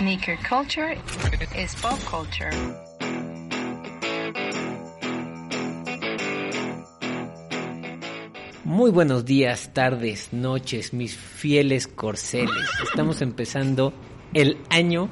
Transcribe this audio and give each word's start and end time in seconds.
Sneaker 0.00 0.38
culture 0.48 0.96
is 1.54 1.74
pop 1.74 1.98
culture. 2.06 2.50
Muy 8.64 8.90
buenos 8.90 9.26
días, 9.26 9.74
tardes, 9.74 10.32
noches, 10.32 10.94
mis 10.94 11.14
fieles 11.14 11.86
corceles. 11.86 12.48
Estamos 12.82 13.20
empezando 13.20 13.92
el 14.32 14.56
año 14.70 15.10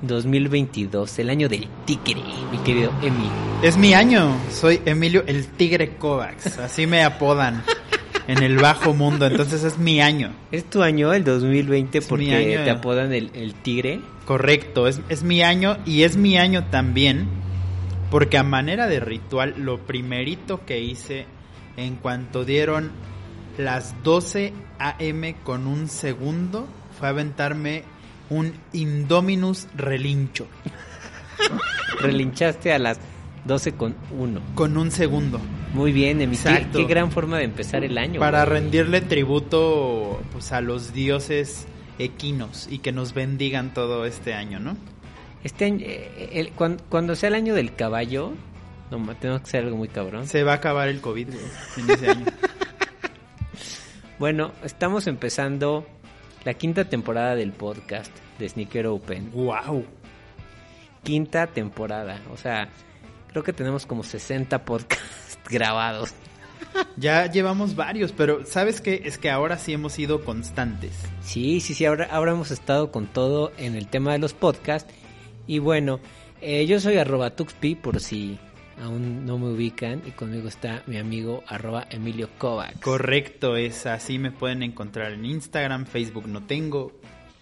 2022, 0.00 1.20
el 1.20 1.30
año 1.30 1.48
del 1.48 1.68
tigre, 1.84 2.24
mi 2.50 2.58
querido 2.58 2.90
Emi. 3.02 3.30
Es 3.62 3.76
mi 3.76 3.94
año, 3.94 4.36
soy 4.50 4.82
Emilio 4.84 5.22
el 5.28 5.46
Tigre 5.46 5.94
Kovacs, 5.94 6.58
así 6.58 6.88
me 6.88 7.04
apodan 7.04 7.62
en 8.28 8.42
el 8.42 8.56
bajo 8.58 8.94
mundo, 8.94 9.26
entonces 9.26 9.64
es 9.64 9.78
mi 9.78 10.00
año. 10.00 10.32
¿Es 10.50 10.64
tu 10.68 10.82
año 10.82 11.12
el 11.12 11.24
2020 11.24 11.98
Es 11.98 12.06
porque 12.06 12.34
año. 12.56 12.64
te 12.64 12.70
apodan 12.70 13.12
el, 13.12 13.30
el 13.34 13.54
tigre? 13.54 14.00
Correcto, 14.26 14.86
es, 14.86 15.00
es 15.08 15.22
mi 15.22 15.42
año 15.42 15.78
y 15.84 16.02
es 16.02 16.16
mi 16.16 16.36
año 16.36 16.64
también 16.70 17.28
porque 18.10 18.38
a 18.38 18.42
manera 18.42 18.88
de 18.88 19.00
ritual 19.00 19.54
lo 19.56 19.78
primerito 19.78 20.64
que 20.66 20.80
hice 20.80 21.26
en 21.76 21.96
cuanto 21.96 22.44
dieron 22.44 22.90
las 23.58 23.94
12 24.02 24.52
am 24.78 25.34
con 25.42 25.66
un 25.66 25.88
segundo 25.88 26.68
fue 26.98 27.08
aventarme 27.08 27.84
un 28.30 28.52
Indominus 28.72 29.66
relincho 29.74 30.46
Relinchaste 32.00 32.72
a 32.72 32.78
las 32.78 32.98
12 33.44 33.72
con 33.72 33.96
1. 34.10 34.40
con 34.54 34.76
un 34.76 34.90
segundo. 34.90 35.40
Muy 35.72 35.92
bien, 35.92 36.20
Emi. 36.20 36.36
Qué, 36.36 36.66
qué 36.72 36.84
gran 36.84 37.10
forma 37.10 37.38
de 37.38 37.44
empezar 37.44 37.82
el 37.84 37.96
año. 37.96 38.20
para 38.20 38.44
güey. 38.44 38.60
rendirle 38.60 39.00
tributo 39.00 40.20
pues 40.32 40.52
a 40.52 40.60
los 40.60 40.92
dioses 40.92 41.66
equinos 41.98 42.68
y 42.70 42.78
que 42.78 42.92
nos 42.92 43.14
bendigan 43.14 43.72
todo 43.72 44.04
este 44.04 44.34
año, 44.34 44.60
¿no? 44.60 44.76
Este 45.44 45.64
año, 45.64 45.78
eh, 45.86 46.30
el- 46.34 46.50
cuan- 46.52 46.80
cuando, 46.88 47.14
sea 47.16 47.28
el 47.30 47.34
año 47.36 47.54
del 47.54 47.74
caballo, 47.74 48.32
no, 48.90 48.98
tenemos 49.16 49.40
que 49.42 49.48
hacer 49.48 49.64
algo 49.64 49.76
muy 49.78 49.88
cabrón. 49.88 50.26
Se 50.26 50.42
va 50.44 50.52
a 50.52 50.56
acabar 50.56 50.88
el 50.88 51.00
COVID 51.00 51.28
güey, 51.28 51.44
en 51.78 51.90
ese 51.90 52.10
año. 52.10 52.26
Bueno, 54.18 54.52
estamos 54.62 55.08
empezando 55.08 55.84
la 56.44 56.54
quinta 56.54 56.84
temporada 56.84 57.34
del 57.34 57.50
podcast 57.52 58.12
de 58.38 58.48
Sneaker 58.48 58.86
Open. 58.86 59.30
wow. 59.32 59.84
Quinta 61.02 61.48
temporada. 61.48 62.20
O 62.32 62.36
sea, 62.36 62.68
creo 63.32 63.42
que 63.42 63.52
tenemos 63.52 63.86
como 63.86 64.04
60 64.04 64.64
podcasts 64.64 65.38
grabados. 65.50 66.14
Ya 66.96 67.30
llevamos 67.30 67.74
varios, 67.74 68.12
pero 68.12 68.46
¿sabes 68.46 68.80
qué? 68.80 69.02
Es 69.04 69.18
que 69.18 69.30
ahora 69.30 69.58
sí 69.58 69.72
hemos 69.72 69.94
sido 69.94 70.24
constantes. 70.24 70.92
Sí, 71.22 71.60
sí, 71.60 71.74
sí, 71.74 71.84
ahora, 71.84 72.08
ahora 72.10 72.32
hemos 72.32 72.50
estado 72.50 72.90
con 72.92 73.06
todo 73.06 73.52
en 73.58 73.74
el 73.74 73.88
tema 73.88 74.12
de 74.12 74.18
los 74.18 74.32
podcasts. 74.32 74.92
Y 75.46 75.58
bueno, 75.58 76.00
eh, 76.40 76.66
yo 76.66 76.80
soy 76.80 76.96
arroba 76.96 77.30
tuxpi 77.30 77.74
por 77.74 78.00
si 78.00 78.38
aún 78.80 79.26
no 79.26 79.38
me 79.38 79.48
ubican. 79.48 80.02
Y 80.06 80.12
conmigo 80.12 80.48
está 80.48 80.82
mi 80.86 80.98
amigo 80.98 81.42
arroba 81.46 81.86
Emilio 81.90 82.28
Kovacs. 82.38 82.80
Correcto, 82.80 83.56
es 83.56 83.86
así 83.86 84.18
me 84.18 84.30
pueden 84.30 84.62
encontrar 84.62 85.12
en 85.12 85.24
Instagram, 85.24 85.86
Facebook 85.86 86.26
no 86.28 86.44
tengo, 86.44 86.92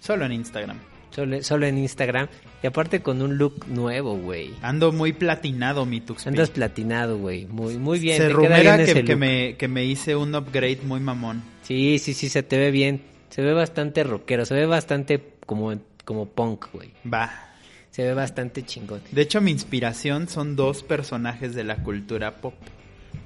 solo 0.00 0.24
en 0.24 0.32
Instagram. 0.32 0.78
Solo, 1.10 1.42
solo 1.42 1.66
en 1.66 1.78
Instagram. 1.78 2.28
Y 2.62 2.66
aparte 2.66 3.00
con 3.00 3.22
un 3.22 3.38
look 3.38 3.66
nuevo, 3.68 4.16
güey. 4.16 4.50
Ando 4.60 4.92
muy 4.92 5.12
platinado 5.12 5.86
mi 5.86 6.00
Tuxpi. 6.00 6.28
Andas 6.28 6.50
platinado, 6.50 7.18
güey. 7.18 7.46
Muy, 7.46 7.78
muy 7.78 7.98
bien. 7.98 8.18
Se 8.18 8.28
rumera 8.28 8.76
bien 8.76 8.94
que, 8.94 9.04
que 9.04 9.16
me, 9.16 9.56
que 9.56 9.66
me 9.66 9.84
hice 9.84 10.14
un 10.14 10.34
upgrade 10.34 10.80
muy 10.84 11.00
mamón. 11.00 11.42
Sí, 11.62 11.98
sí, 11.98 12.12
sí, 12.12 12.28
se 12.28 12.42
te 12.42 12.58
ve 12.58 12.70
bien. 12.70 13.02
Se 13.30 13.42
ve 13.42 13.54
bastante 13.54 14.04
rockero. 14.04 14.44
Se 14.44 14.54
ve 14.54 14.66
bastante 14.66 15.34
como, 15.46 15.72
como 16.04 16.26
punk, 16.26 16.66
güey. 16.72 16.90
Va. 17.10 17.50
Se 17.90 18.02
ve 18.02 18.12
bastante 18.12 18.62
chingón. 18.64 19.00
De 19.10 19.22
hecho, 19.22 19.40
mi 19.40 19.50
inspiración 19.50 20.28
son 20.28 20.54
dos 20.54 20.82
personajes 20.82 21.54
de 21.54 21.64
la 21.64 21.76
cultura 21.82 22.36
pop. 22.36 22.54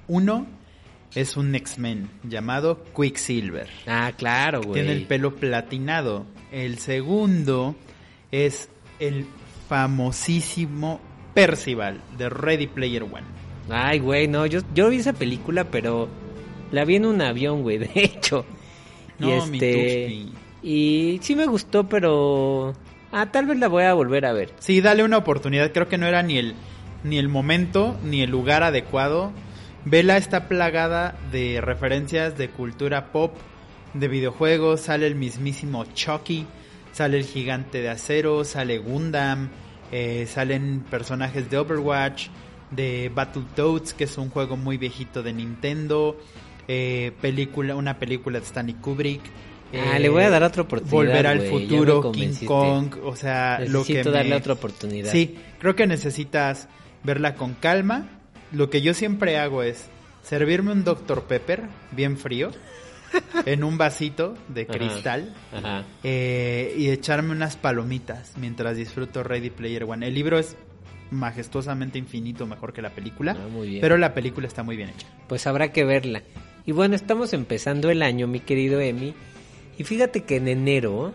Uno 0.06 0.46
es 1.14 1.36
un 1.36 1.54
X-Men 1.54 2.08
llamado 2.22 2.84
Quicksilver. 2.96 3.68
Ah, 3.86 4.12
claro, 4.16 4.62
güey. 4.62 4.74
Tiene 4.74 4.92
el 4.92 5.06
pelo 5.06 5.34
platinado. 5.36 6.24
El 6.52 6.78
segundo 6.78 7.76
es 8.30 8.68
el 9.06 9.26
famosísimo 9.68 11.00
Percival 11.34 12.00
de 12.16 12.28
Ready 12.28 12.66
Player 12.66 13.02
One. 13.02 13.24
Ay, 13.70 13.98
güey, 13.98 14.28
no. 14.28 14.46
Yo, 14.46 14.60
yo 14.74 14.90
vi 14.90 14.96
esa 14.96 15.12
película, 15.12 15.64
pero 15.64 16.08
la 16.70 16.84
vi 16.84 16.96
en 16.96 17.06
un 17.06 17.20
avión, 17.22 17.62
güey, 17.62 17.78
de 17.78 17.90
hecho. 17.94 18.44
y 19.18 19.22
No, 19.22 19.46
mi 19.46 19.58
este. 19.58 20.26
Y 20.62 21.18
sí 21.22 21.36
me 21.36 21.46
gustó, 21.46 21.88
pero. 21.88 22.74
Ah, 23.12 23.30
tal 23.30 23.46
vez 23.46 23.58
la 23.58 23.68
voy 23.68 23.84
a 23.84 23.94
volver 23.94 24.26
a 24.26 24.32
ver. 24.32 24.50
Sí, 24.58 24.80
dale 24.80 25.04
una 25.04 25.18
oportunidad. 25.18 25.72
Creo 25.72 25.88
que 25.88 25.98
no 25.98 26.06
era 26.06 26.22
ni 26.22 26.38
el, 26.38 26.54
ni 27.04 27.18
el 27.18 27.28
momento 27.28 27.96
ni 28.02 28.22
el 28.22 28.30
lugar 28.30 28.62
adecuado. 28.62 29.32
Vela 29.84 30.16
está 30.16 30.48
plagada 30.48 31.14
de 31.30 31.60
referencias 31.60 32.36
de 32.38 32.48
cultura 32.48 33.12
pop, 33.12 33.36
de 33.92 34.08
videojuegos. 34.08 34.80
Sale 34.80 35.06
el 35.06 35.14
mismísimo 35.14 35.84
Chucky, 35.84 36.46
sale 36.94 37.18
el 37.18 37.24
gigante 37.24 37.82
de 37.82 37.90
acero, 37.90 38.44
sale 38.44 38.78
Gundam, 38.78 39.50
eh, 39.92 40.26
salen 40.26 40.80
personajes 40.90 41.50
de 41.50 41.58
Overwatch, 41.58 42.28
de 42.70 43.10
Battletoads, 43.14 43.92
que 43.92 44.04
es 44.04 44.16
un 44.16 44.30
juego 44.30 44.56
muy 44.56 44.78
viejito 44.78 45.22
de 45.22 45.32
Nintendo. 45.34 46.16
eh, 46.66 47.12
película, 47.20 47.76
una 47.76 47.98
película 47.98 48.38
de 48.40 48.46
Stanley 48.46 48.74
Kubrick. 48.76 49.20
Ah, 49.74 49.96
eh, 49.98 50.00
le 50.00 50.08
voy 50.08 50.22
a 50.22 50.30
dar 50.30 50.42
otra 50.44 50.62
oportunidad, 50.62 50.92
Volver 50.96 51.26
al 51.26 51.40
futuro, 51.42 52.10
King. 52.10 52.32
Kong, 52.46 52.94
o 53.04 53.14
sea, 53.16 53.58
lo 53.68 53.84
que 53.84 53.92
Necesito 53.92 54.08
me- 54.10 54.16
darle 54.16 54.34
otra 54.36 54.52
oportunidad. 54.54 55.12
Sí, 55.12 55.36
creo 55.58 55.76
que 55.76 55.86
necesitas 55.86 56.68
verla 57.02 57.34
con 57.34 57.52
calma. 57.52 58.08
Lo 58.50 58.70
que 58.70 58.80
yo 58.80 58.94
siempre 58.94 59.36
hago 59.36 59.62
es 59.62 59.88
servirme 60.22 60.72
un 60.72 60.84
Dr. 60.84 61.24
Pepper 61.24 61.64
bien 61.90 62.16
frío 62.16 62.50
en 63.46 63.64
un 63.64 63.78
vasito 63.78 64.36
de 64.48 64.62
Ajá. 64.62 64.72
cristal 64.72 65.34
Ajá. 65.52 65.84
eh, 66.02 66.74
y 66.78 66.88
echarme 66.90 67.32
unas 67.32 67.56
palomitas 67.56 68.32
mientras 68.38 68.76
disfruto 68.76 69.22
Ready 69.22 69.50
Player 69.50 69.84
One. 69.84 70.06
El 70.06 70.14
libro 70.14 70.38
es 70.38 70.56
majestuosamente 71.10 71.98
infinito 71.98 72.46
mejor 72.46 72.72
que 72.72 72.82
la 72.82 72.90
película, 72.90 73.36
Ah, 73.38 73.48
muy 73.48 73.68
bien. 73.68 73.80
pero 73.80 73.96
la 73.98 74.14
película 74.14 74.46
está 74.46 74.62
muy 74.62 74.76
bien 74.76 74.88
hecha. 74.90 75.06
Pues 75.28 75.46
habrá 75.46 75.72
que 75.72 75.84
verla. 75.84 76.22
Y 76.66 76.72
bueno, 76.72 76.94
estamos 76.96 77.32
empezando 77.34 77.90
el 77.90 78.02
año, 78.02 78.26
mi 78.26 78.40
querido 78.40 78.80
Emi. 78.80 79.14
Y 79.78 79.84
fíjate 79.84 80.22
que 80.24 80.36
en 80.36 80.48
enero, 80.48 81.12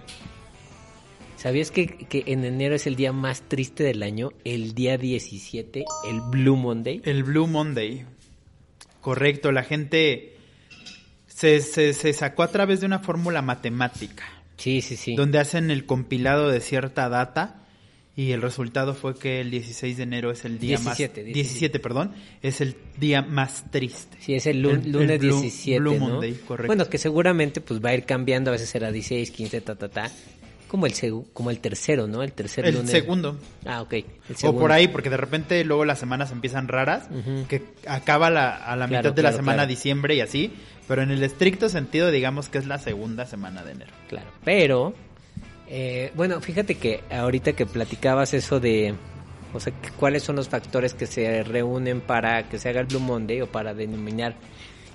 ¿sabías 1.38 1.72
que, 1.72 1.88
que 1.88 2.24
en 2.28 2.46
enero 2.46 2.76
es 2.76 2.86
el 2.88 2.96
día 2.96 3.12
más 3.14 3.42
triste 3.42 3.84
del 3.84 4.04
año? 4.04 4.32
El 4.44 4.74
día 4.76 4.98
17, 4.98 5.86
el 6.08 6.22
Blue 6.30 6.56
Monday. 6.58 7.02
El 7.04 7.24
Blue 7.24 7.48
Monday. 7.48 8.06
Correcto, 9.02 9.52
la 9.52 9.64
gente 9.64 10.36
se, 11.40 11.62
se, 11.62 11.94
se 11.94 12.14
sacó 12.14 12.44
a 12.44 12.50
través 12.50 12.80
de 12.82 12.86
una 12.86 13.00
fórmula 13.00 13.42
matemática. 13.42 14.24
Sí, 14.58 14.82
sí, 14.82 14.98
sí. 14.98 15.16
donde 15.16 15.40
hacen 15.40 15.72
el 15.72 15.86
compilado 15.86 16.50
de 16.50 16.60
cierta 16.60 17.08
data 17.08 17.56
y 18.18 18.32
el 18.34 18.42
resultado 18.42 18.94
fue 18.94 19.18
que 19.18 19.40
el 19.40 19.52
16 19.52 19.96
de 19.96 20.04
enero 20.04 20.32
es 20.32 20.44
el 20.44 20.60
día 20.60 20.76
17, 20.78 20.84
más 20.90 20.98
17. 20.98 21.34
17, 21.34 21.80
perdón, 21.80 22.12
es 22.42 22.60
el 22.60 22.76
día 23.00 23.22
más 23.22 23.72
triste. 23.72 24.18
Sí, 24.20 24.34
es 24.36 24.46
el, 24.48 24.62
lu- 24.62 24.72
El- 24.72 24.86
el 24.88 24.92
lunes 24.92 25.20
Blue- 25.22 25.40
17, 25.42 25.80
Blue 25.80 25.94
¿no? 25.94 26.00
Monday, 26.10 26.34
correcto. 26.46 26.68
Bueno, 26.68 26.90
que 26.90 26.98
seguramente 26.98 27.62
pues 27.62 27.80
va 27.80 27.92
a 27.92 27.94
ir 27.94 28.04
cambiando, 28.04 28.50
a 28.50 28.54
veces 28.54 28.68
será 28.68 28.92
16, 28.92 29.32
15, 29.32 29.62
ta, 29.62 29.76
ta, 29.76 29.88
ta. 29.88 30.12
Como 30.70 30.86
el, 30.86 30.94
como 31.34 31.50
el 31.50 31.60
tercero, 31.60 32.08
¿no? 32.08 32.24
El 32.24 32.32
tercer 32.32 32.64
El 32.66 32.76
lunes. 32.76 32.92
segundo. 32.92 33.38
Ah, 33.66 33.82
ok. 33.82 33.94
El 33.94 34.06
O 34.46 34.56
por 34.58 34.72
ahí, 34.72 34.88
porque 34.88 35.10
de 35.10 35.18
repente 35.18 35.66
luego 35.66 35.84
las 35.84 36.00
semanas 36.00 36.32
empiezan 36.32 36.68
raras, 36.70 37.10
que 37.50 37.64
acaba 37.88 38.30
la- 38.30 38.56
a 38.56 38.76
la 38.78 38.88
Claro, 38.88 39.10
mitad 39.10 39.16
de 39.16 39.24
la 39.24 39.32
semana 39.32 39.56
claro. 39.58 39.70
diciembre 39.70 40.16
y 40.16 40.22
así, 40.22 40.54
pero 40.88 41.02
en 41.02 41.10
el 41.12 41.24
estricto 41.24 41.70
sentido 41.70 42.12
digamos 42.12 42.50
que 42.50 42.60
es 42.60 42.68
la 42.68 42.78
segunda 42.78 43.26
semana 43.26 43.64
de 43.64 43.72
enero. 43.72 43.92
Claro, 44.08 44.28
pero 44.46 44.94
eh, 45.68 46.12
bueno, 46.16 46.40
fíjate 46.40 46.76
que 46.76 47.02
ahorita 47.12 47.54
que 47.54 47.66
platicabas 47.66 48.34
eso 48.36 48.60
de, 48.60 48.94
o 49.54 49.60
sea, 49.60 49.74
que 49.74 49.90
cuáles 49.92 50.22
son 50.24 50.36
los 50.36 50.50
factores 50.50 50.94
que 50.94 51.08
se 51.08 51.44
reúnen 51.44 52.00
para 52.02 52.48
que 52.48 52.60
se 52.60 52.70
haga 52.70 52.82
el 52.82 52.86
Blue 52.88 53.00
Monday 53.00 53.42
o 53.42 53.48
para 53.48 53.74
denominar 53.74 54.36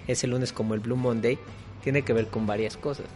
ese 0.06 0.26
lunes 0.28 0.52
como 0.52 0.74
el 0.74 0.80
Blue 0.80 0.96
Monday, 0.96 1.36
tiene 1.82 2.02
que 2.02 2.12
ver 2.12 2.28
con 2.28 2.46
varias 2.46 2.76
cosas. 2.76 3.06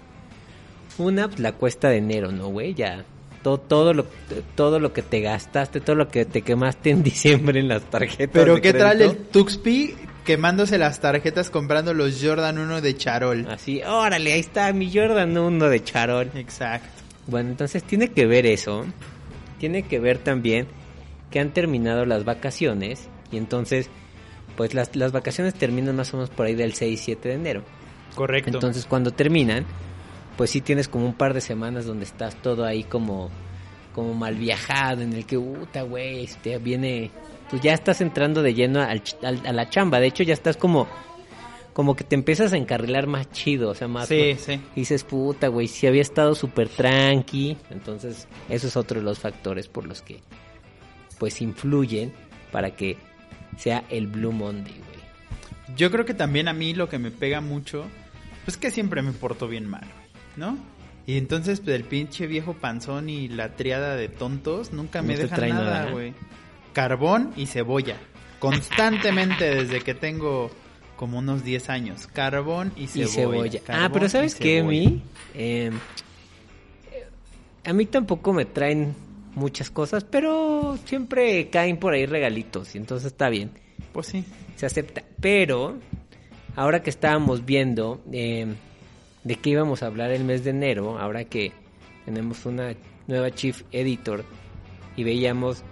Una, 0.98 1.28
pues, 1.28 1.40
la 1.40 1.52
cuesta 1.52 1.88
de 1.88 1.98
enero, 1.98 2.32
¿no, 2.32 2.48
güey? 2.48 2.74
Ya 2.74 3.04
todo, 3.42 3.58
todo 3.58 3.94
lo 3.94 4.06
todo 4.54 4.80
lo 4.80 4.92
que 4.92 5.02
te 5.02 5.20
gastaste, 5.20 5.80
todo 5.80 5.96
lo 5.96 6.08
que 6.08 6.24
te 6.24 6.42
quemaste 6.42 6.90
en 6.90 7.02
diciembre 7.04 7.60
en 7.60 7.68
las 7.68 7.84
tarjetas. 7.84 8.30
Pero 8.32 8.56
de 8.56 8.60
¿qué 8.60 8.72
tal 8.72 9.00
el 9.00 9.16
Tuxpi 9.16 9.94
quemándose 10.24 10.76
las 10.76 11.00
tarjetas 11.00 11.50
comprando 11.50 11.94
los 11.94 12.22
Jordan 12.22 12.58
1 12.58 12.80
de 12.80 12.96
Charol? 12.96 13.46
Así, 13.48 13.82
órale, 13.82 14.32
ahí 14.32 14.40
está 14.40 14.72
mi 14.72 14.92
Jordan 14.92 15.36
1 15.36 15.68
de 15.68 15.84
Charol. 15.84 16.30
Exacto. 16.34 16.88
Bueno, 17.26 17.50
entonces 17.50 17.82
tiene 17.84 18.08
que 18.08 18.26
ver 18.26 18.46
eso. 18.46 18.86
Tiene 19.58 19.82
que 19.82 19.98
ver 19.98 20.18
también 20.18 20.66
que 21.30 21.40
han 21.40 21.52
terminado 21.52 22.04
las 22.06 22.24
vacaciones. 22.24 23.08
Y 23.30 23.36
entonces, 23.36 23.90
pues 24.56 24.74
las, 24.74 24.96
las 24.96 25.12
vacaciones 25.12 25.54
terminan 25.54 25.96
más 25.96 26.12
o 26.14 26.16
menos 26.16 26.30
por 26.30 26.46
ahí 26.46 26.54
del 26.54 26.74
6-7 26.74 27.20
de 27.20 27.34
enero. 27.34 27.62
Correcto. 28.14 28.50
Entonces, 28.52 28.86
cuando 28.86 29.10
terminan, 29.10 29.66
pues 30.38 30.50
sí 30.50 30.60
tienes 30.60 30.86
como 30.86 31.04
un 31.04 31.14
par 31.14 31.34
de 31.34 31.40
semanas 31.40 31.84
donde 31.84 32.04
estás 32.04 32.40
todo 32.40 32.64
ahí 32.64 32.84
como, 32.84 33.28
como 33.92 34.14
mal 34.14 34.36
viajado, 34.36 35.02
en 35.02 35.12
el 35.12 35.26
que, 35.26 35.36
puta, 35.36 35.82
güey, 35.82 36.22
este, 36.22 36.58
viene, 36.58 37.10
pues 37.50 37.60
ya 37.60 37.74
estás 37.74 38.00
entrando 38.00 38.40
de 38.40 38.54
lleno 38.54 38.80
al 38.80 39.02
a 39.22 39.52
la 39.52 39.68
chamba. 39.68 39.98
De 39.98 40.06
hecho, 40.06 40.22
ya 40.22 40.34
estás 40.34 40.56
como, 40.56 40.86
como 41.72 41.96
que 41.96 42.04
te 42.04 42.14
empiezas 42.14 42.52
a 42.52 42.56
encarrilar 42.56 43.08
más 43.08 43.28
chido, 43.32 43.70
o 43.70 43.74
sea, 43.74 43.88
más... 43.88 44.06
Sí, 44.06 44.36
sí. 44.38 44.60
Y 44.76 44.80
dices, 44.80 45.02
puta, 45.02 45.48
güey, 45.48 45.66
si 45.66 45.88
había 45.88 46.02
estado 46.02 46.36
súper 46.36 46.68
tranqui. 46.68 47.56
Entonces, 47.70 48.28
eso 48.48 48.68
es 48.68 48.76
otro 48.76 49.00
de 49.00 49.04
los 49.04 49.18
factores 49.18 49.66
por 49.66 49.88
los 49.88 50.02
que, 50.02 50.20
pues, 51.18 51.42
influyen 51.42 52.12
para 52.52 52.76
que 52.76 52.96
sea 53.56 53.82
el 53.90 54.06
Blue 54.06 54.30
Monday, 54.30 54.72
güey. 54.72 55.76
Yo 55.76 55.90
creo 55.90 56.04
que 56.04 56.14
también 56.14 56.46
a 56.46 56.52
mí 56.52 56.74
lo 56.74 56.88
que 56.88 57.00
me 57.00 57.10
pega 57.10 57.40
mucho, 57.40 57.86
pues 58.44 58.56
que 58.56 58.70
siempre 58.70 59.02
me 59.02 59.10
porto 59.10 59.48
bien 59.48 59.68
mal, 59.68 59.82
güey, 59.82 60.07
¿no? 60.38 60.56
Y 61.06 61.16
entonces 61.16 61.60
pues, 61.60 61.74
el 61.74 61.84
pinche 61.84 62.26
viejo 62.26 62.54
panzón 62.54 63.08
y 63.08 63.28
la 63.28 63.56
triada 63.56 63.96
de 63.96 64.08
tontos 64.08 64.72
nunca 64.72 65.02
me 65.02 65.14
No 65.14 65.20
te 65.20 65.26
dejan 65.26 65.48
nada, 65.48 65.90
güey. 65.90 66.14
Carbón 66.72 67.32
y 67.36 67.46
cebolla. 67.46 67.96
Constantemente 68.38 69.44
desde 69.54 69.80
que 69.80 69.94
tengo 69.94 70.50
como 70.96 71.18
unos 71.18 71.44
10 71.44 71.70
años. 71.70 72.06
Carbón 72.08 72.72
y 72.76 72.84
Y 72.84 72.86
cebolla. 72.88 73.10
cebolla. 73.12 73.60
Ah, 73.68 73.90
pero 73.92 74.08
¿sabes 74.08 74.34
qué, 74.34 74.58
cebolla. 74.58 74.68
mi? 74.90 75.02
Eh, 75.34 75.70
a 77.64 77.72
mí 77.72 77.86
tampoco 77.86 78.32
me 78.32 78.44
traen 78.44 78.94
muchas 79.34 79.70
cosas, 79.70 80.04
pero 80.04 80.78
siempre 80.84 81.48
caen 81.48 81.78
por 81.78 81.94
ahí 81.94 82.06
regalitos 82.06 82.74
y 82.74 82.78
entonces 82.78 83.12
está 83.12 83.28
bien. 83.28 83.50
Pues 83.92 84.08
sí. 84.08 84.24
se 84.56 84.66
acepta. 84.66 85.04
Pero, 85.20 85.78
ahora 86.56 86.82
que 86.82 86.90
estábamos 86.90 87.44
viendo 87.44 88.02
eh, 88.12 88.46
de 89.24 89.36
qué 89.36 89.50
íbamos 89.50 89.82
a 89.82 89.86
hablar 89.86 90.10
el 90.10 90.24
mes 90.24 90.44
de 90.44 90.50
enero, 90.50 90.98
ahora 90.98 91.24
que 91.24 91.52
tenemos 92.04 92.46
una 92.46 92.74
nueva 93.06 93.30
chief 93.30 93.62
editor 93.72 94.24
y 94.96 95.04
veíamos 95.04 95.62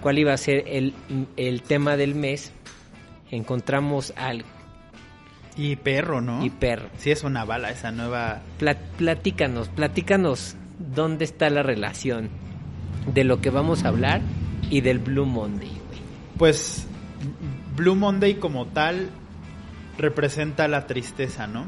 cuál 0.00 0.18
iba 0.18 0.32
a 0.32 0.36
ser 0.36 0.64
el, 0.66 0.94
el 1.36 1.62
tema 1.62 1.96
del 1.96 2.14
mes, 2.14 2.52
encontramos 3.30 4.12
algo. 4.16 4.48
Y 5.56 5.76
perro, 5.76 6.20
¿no? 6.20 6.44
Y 6.44 6.50
perro. 6.50 6.88
Sí 6.96 7.10
es 7.10 7.22
una 7.24 7.44
bala 7.44 7.70
esa 7.70 7.90
nueva... 7.90 8.40
Pla- 8.58 8.78
platícanos, 8.96 9.68
platícanos 9.68 10.56
dónde 10.78 11.24
está 11.24 11.50
la 11.50 11.62
relación 11.62 12.30
de 13.12 13.24
lo 13.24 13.40
que 13.40 13.50
vamos 13.50 13.84
a 13.84 13.88
hablar 13.88 14.22
y 14.70 14.80
del 14.80 15.00
Blue 15.00 15.26
Monday, 15.26 15.68
güey. 15.68 16.00
Pues 16.38 16.86
Blue 17.76 17.94
Monday 17.96 18.34
como 18.34 18.66
tal 18.66 19.10
representa 19.98 20.68
la 20.68 20.86
tristeza, 20.86 21.46
¿no? 21.46 21.66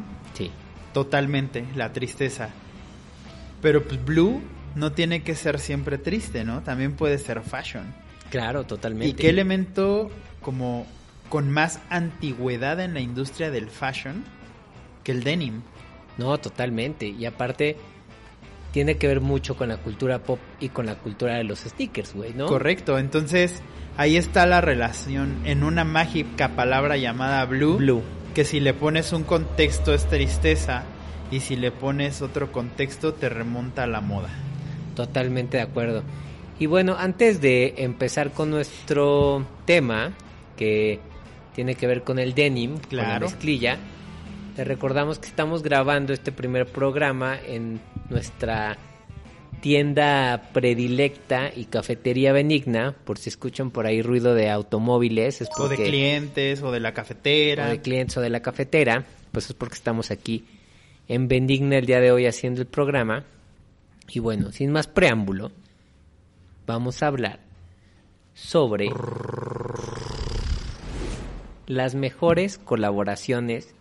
Totalmente, 0.92 1.64
la 1.74 1.92
tristeza. 1.92 2.50
Pero 3.60 3.84
pues 3.84 4.04
Blue 4.04 4.42
no 4.74 4.92
tiene 4.92 5.22
que 5.22 5.34
ser 5.34 5.58
siempre 5.58 5.98
triste, 5.98 6.44
¿no? 6.44 6.62
También 6.62 6.92
puede 6.92 7.18
ser 7.18 7.40
fashion. 7.42 7.94
Claro, 8.30 8.64
totalmente. 8.64 9.08
¿Y 9.08 9.12
qué 9.14 9.28
elemento 9.28 10.10
como 10.40 10.86
con 11.28 11.50
más 11.50 11.80
antigüedad 11.90 12.80
en 12.80 12.94
la 12.94 13.00
industria 13.00 13.50
del 13.50 13.68
fashion 13.68 14.24
que 15.04 15.12
el 15.12 15.22
denim? 15.22 15.62
No, 16.18 16.38
totalmente. 16.38 17.06
Y 17.06 17.24
aparte, 17.24 17.76
tiene 18.72 18.96
que 18.96 19.06
ver 19.06 19.20
mucho 19.20 19.56
con 19.56 19.68
la 19.68 19.76
cultura 19.76 20.18
pop 20.18 20.38
y 20.58 20.70
con 20.70 20.86
la 20.86 20.96
cultura 20.96 21.36
de 21.36 21.44
los 21.44 21.60
stickers, 21.60 22.14
güey, 22.14 22.32
¿no? 22.32 22.46
Correcto, 22.46 22.98
entonces 22.98 23.62
ahí 23.96 24.16
está 24.16 24.46
la 24.46 24.60
relación 24.60 25.42
en 25.44 25.62
una 25.62 25.84
mágica 25.84 26.56
palabra 26.56 26.96
llamada 26.96 27.44
blue, 27.44 27.76
Blue. 27.76 28.02
Que 28.32 28.44
si 28.44 28.60
le 28.60 28.74
pones 28.74 29.12
un 29.12 29.24
contexto 29.24 29.92
es 29.94 30.06
tristeza 30.06 30.84
y 31.30 31.40
si 31.40 31.56
le 31.56 31.70
pones 31.70 32.22
otro 32.22 32.52
contexto 32.52 33.14
te 33.14 33.28
remonta 33.28 33.84
a 33.84 33.86
la 33.86 34.00
moda. 34.00 34.28
Totalmente 34.94 35.56
de 35.58 35.62
acuerdo. 35.62 36.02
Y 36.58 36.66
bueno, 36.66 36.96
antes 36.98 37.40
de 37.40 37.74
empezar 37.78 38.30
con 38.32 38.50
nuestro 38.50 39.46
tema, 39.64 40.12
que 40.56 41.00
tiene 41.54 41.74
que 41.74 41.86
ver 41.86 42.02
con 42.02 42.18
el 42.18 42.34
denim, 42.34 42.78
con 42.78 42.96
la 42.98 43.04
Claro. 43.04 43.26
mezclilla, 43.26 43.78
te 44.56 44.64
recordamos 44.64 45.18
que 45.18 45.26
estamos 45.28 45.62
grabando 45.62 46.12
este 46.12 46.30
primer 46.30 46.66
programa 46.66 47.38
en 47.46 47.80
nuestra 48.10 48.76
tienda 49.62 50.50
predilecta 50.52 51.50
y 51.54 51.64
cafetería 51.66 52.32
benigna, 52.32 52.94
por 53.04 53.16
si 53.16 53.30
escuchan 53.30 53.70
por 53.70 53.86
ahí 53.86 54.02
ruido 54.02 54.34
de 54.34 54.50
automóviles, 54.50 55.40
es 55.40 55.48
O 55.56 55.68
de 55.68 55.76
porque... 55.76 55.88
clientes 55.88 56.60
o 56.62 56.72
de 56.72 56.80
la 56.80 56.92
cafetera. 56.92 57.66
o 57.68 57.70
de 57.70 57.80
clientes 57.80 58.16
o 58.16 58.20
de 58.20 58.28
la 58.28 58.40
cafetera, 58.40 59.06
pues 59.30 59.46
es 59.48 59.54
porque 59.54 59.76
estamos 59.76 60.10
aquí 60.10 60.44
en 61.08 61.28
Bendigna 61.28 61.78
el 61.78 61.86
día 61.86 62.00
de 62.00 62.10
hoy 62.10 62.26
haciendo 62.26 62.60
el 62.60 62.66
programa. 62.66 63.24
Y 64.08 64.18
bueno, 64.18 64.50
sin 64.50 64.72
más 64.72 64.88
preámbulo, 64.88 65.52
vamos 66.66 67.02
a 67.02 67.06
hablar 67.06 67.38
sobre 68.34 68.88
las 71.68 71.94
mejores 71.94 72.58
colaboraciones 72.58 73.74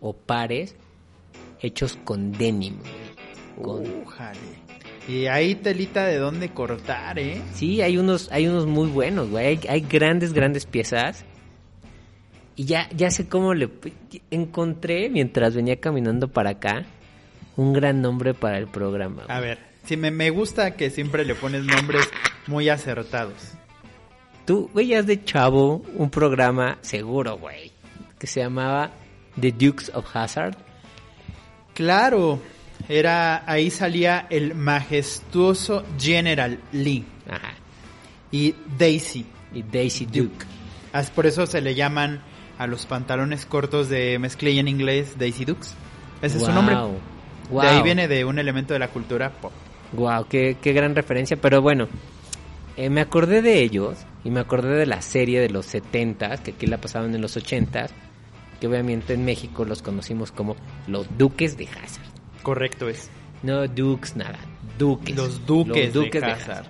o 0.00 0.14
pares 0.14 0.74
hechos 1.60 1.96
con 2.04 2.32
denim. 2.32 2.78
güey. 3.56 3.84
Con-. 3.84 4.63
Y 5.06 5.26
ahí 5.26 5.54
telita 5.54 6.06
de 6.06 6.16
dónde 6.16 6.48
cortar, 6.50 7.18
¿eh? 7.18 7.42
Sí, 7.52 7.82
hay 7.82 7.98
unos, 7.98 8.30
hay 8.32 8.46
unos 8.46 8.66
muy 8.66 8.88
buenos, 8.88 9.28
güey. 9.28 9.46
Hay, 9.46 9.60
hay 9.68 9.80
grandes, 9.82 10.32
grandes 10.32 10.64
piezas. 10.64 11.24
Y 12.56 12.64
ya, 12.64 12.88
ya 12.96 13.10
sé 13.10 13.28
cómo 13.28 13.52
le 13.52 13.68
encontré 14.30 15.10
mientras 15.10 15.54
venía 15.54 15.76
caminando 15.80 16.28
para 16.28 16.50
acá 16.50 16.86
un 17.56 17.72
gran 17.72 18.00
nombre 18.00 18.32
para 18.32 18.58
el 18.58 18.66
programa. 18.66 19.24
güey. 19.24 19.36
A 19.36 19.40
ver, 19.40 19.58
si 19.84 19.96
me, 19.96 20.10
me 20.10 20.30
gusta 20.30 20.74
que 20.76 20.90
siempre 20.90 21.24
le 21.24 21.34
pones 21.34 21.64
nombres 21.64 22.08
muy 22.46 22.68
acertados. 22.68 23.34
Tú 24.46 24.70
veías 24.74 25.06
de 25.06 25.22
chavo 25.24 25.82
un 25.96 26.10
programa 26.10 26.78
seguro, 26.82 27.38
güey, 27.38 27.72
que 28.18 28.26
se 28.26 28.40
llamaba 28.40 28.90
The 29.40 29.52
Dukes 29.52 29.90
of 29.94 30.06
Hazard. 30.14 30.56
Claro, 31.74 32.40
era 32.88 33.42
ahí 33.50 33.70
salía 33.70 34.26
el 34.30 34.54
majestuoso 34.54 35.84
General 35.98 36.58
Lee 36.72 37.04
Ajá. 37.28 37.54
y 38.30 38.54
Daisy. 38.78 39.26
Y 39.52 39.62
Daisy 39.62 40.06
Duke. 40.06 40.44
As- 40.92 41.10
Por 41.10 41.26
eso 41.26 41.46
se 41.46 41.60
le 41.60 41.74
llaman 41.74 42.20
a 42.58 42.66
los 42.66 42.86
pantalones 42.86 43.46
cortos 43.46 43.88
de 43.88 44.18
mezclilla 44.18 44.60
en 44.60 44.68
inglés 44.68 45.14
Daisy 45.18 45.44
Dukes. 45.44 45.74
Ese 46.22 46.38
es 46.38 46.44
su 46.44 46.52
nombre. 46.52 46.74
Wow. 47.50 47.62
De 47.62 47.68
ahí 47.68 47.82
viene 47.82 48.08
de 48.08 48.24
un 48.24 48.38
elemento 48.38 48.72
de 48.72 48.78
la 48.80 48.88
cultura 48.88 49.30
pop. 49.30 49.52
Wow, 49.92 50.26
qué, 50.28 50.56
qué 50.60 50.72
gran 50.72 50.94
referencia. 50.94 51.36
Pero 51.36 51.60
bueno, 51.62 51.88
eh, 52.76 52.90
me 52.90 53.00
acordé 53.00 53.42
de 53.42 53.60
ellos 53.62 53.96
y 54.24 54.30
me 54.30 54.40
acordé 54.40 54.70
de 54.76 54.86
la 54.86 55.02
serie 55.02 55.40
de 55.40 55.50
los 55.50 55.66
70 55.66 56.36
que 56.38 56.52
aquí 56.52 56.66
la 56.66 56.78
pasaban 56.78 57.14
en 57.14 57.20
los 57.20 57.36
80 57.36 57.86
que 58.60 58.66
obviamente 58.66 59.14
en 59.14 59.24
México 59.24 59.64
los 59.64 59.82
conocimos 59.82 60.30
como 60.32 60.56
los 60.86 61.06
Duques 61.18 61.56
de 61.56 61.66
Hazard. 61.68 62.04
Correcto 62.44 62.88
es. 62.88 63.10
No 63.42 63.66
Dukes, 63.66 64.14
nada. 64.14 64.38
Duques. 64.78 65.16
Los 65.16 65.44
duques, 65.44 65.86
Los 65.86 66.04
Duques 66.04 66.22
de 66.22 66.30
Hazard. 66.30 66.66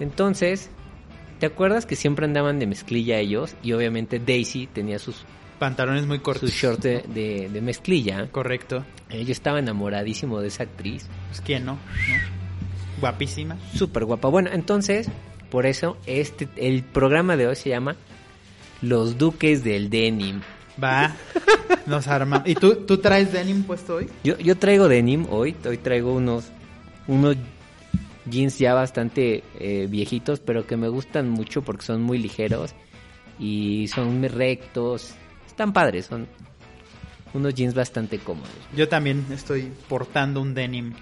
Entonces, 0.00 0.70
¿te 1.38 1.46
acuerdas 1.46 1.86
que 1.86 1.96
siempre 1.96 2.24
andaban 2.24 2.58
de 2.58 2.66
mezclilla 2.66 3.18
ellos? 3.18 3.54
Y 3.62 3.72
obviamente 3.72 4.18
Daisy 4.18 4.66
tenía 4.66 4.98
sus, 4.98 5.24
Pantalones 5.58 6.06
muy 6.06 6.20
cortos. 6.20 6.48
sus 6.50 6.58
shorts 6.58 6.82
de, 6.82 7.02
de- 7.14 7.48
de 7.50 7.60
mezclilla. 7.60 8.28
Correcto. 8.32 8.84
Yo 9.10 9.32
estaba 9.32 9.58
enamoradísimo 9.58 10.40
de 10.40 10.48
esa 10.48 10.62
actriz. 10.62 11.06
Pues 11.28 11.40
quién 11.42 11.66
no, 11.66 11.74
¿no? 11.74 11.78
Guapísima. 13.00 13.56
Súper 13.74 14.04
guapa. 14.04 14.28
Bueno, 14.28 14.50
entonces, 14.52 15.08
por 15.50 15.66
eso, 15.66 15.96
este, 16.06 16.48
el 16.56 16.82
programa 16.82 17.36
de 17.36 17.46
hoy 17.46 17.56
se 17.56 17.68
llama 17.70 17.96
Los 18.82 19.18
Duques 19.18 19.62
del 19.64 19.90
Denim. 19.90 20.40
Va, 20.82 21.14
nos 21.86 22.06
armamos. 22.08 22.48
¿Y 22.48 22.54
tú, 22.54 22.76
tú 22.86 22.98
traes 22.98 23.32
denim 23.32 23.64
puesto 23.64 23.96
hoy? 23.96 24.08
Yo, 24.24 24.38
yo 24.38 24.56
traigo 24.56 24.88
denim 24.88 25.26
hoy, 25.30 25.54
hoy 25.66 25.78
traigo 25.78 26.12
unos, 26.12 26.46
unos 27.06 27.36
jeans 28.26 28.58
ya 28.58 28.74
bastante 28.74 29.42
eh, 29.58 29.86
viejitos, 29.90 30.40
pero 30.40 30.66
que 30.66 30.76
me 30.76 30.88
gustan 30.88 31.28
mucho 31.28 31.62
porque 31.62 31.84
son 31.84 32.02
muy 32.02 32.18
ligeros 32.18 32.74
y 33.38 33.88
son 33.88 34.20
muy 34.20 34.28
rectos. 34.28 35.14
Están 35.46 35.72
padres, 35.72 36.06
son 36.06 36.26
unos 37.34 37.54
jeans 37.54 37.74
bastante 37.74 38.18
cómodos. 38.18 38.50
Yo 38.76 38.88
también 38.88 39.26
estoy 39.30 39.72
portando 39.88 40.40
un 40.40 40.54
denim. 40.54 40.94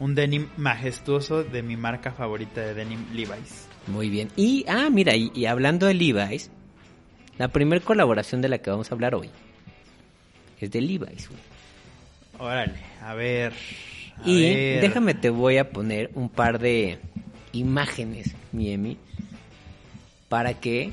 un 0.00 0.14
denim 0.14 0.48
majestuoso 0.56 1.44
de 1.44 1.62
mi 1.62 1.76
marca 1.76 2.12
favorita 2.12 2.60
de 2.60 2.74
denim 2.74 3.04
Levi's. 3.12 3.68
Muy 3.86 4.08
bien. 4.08 4.28
Y, 4.34 4.64
ah, 4.68 4.88
mira, 4.90 5.14
y, 5.14 5.30
y 5.34 5.46
hablando 5.46 5.86
de 5.86 5.94
Levi's, 5.94 6.50
la 7.38 7.48
primera 7.48 7.84
colaboración 7.84 8.40
de 8.42 8.48
la 8.48 8.58
que 8.58 8.70
vamos 8.70 8.90
a 8.90 8.94
hablar 8.94 9.14
hoy 9.14 9.30
es 10.60 10.70
de 10.70 10.80
Levi's. 10.80 11.28
güey. 11.28 11.40
Órale, 12.38 12.74
a 13.02 13.14
ver. 13.14 13.52
a 14.18 14.28
Y 14.28 14.42
ver. 14.54 14.80
déjame 14.82 15.14
te 15.14 15.30
voy 15.30 15.58
a 15.58 15.70
poner 15.70 16.10
un 16.14 16.28
par 16.28 16.58
de 16.58 16.98
imágenes, 17.52 18.34
Miemi, 18.52 18.96
para 20.28 20.54
que 20.54 20.90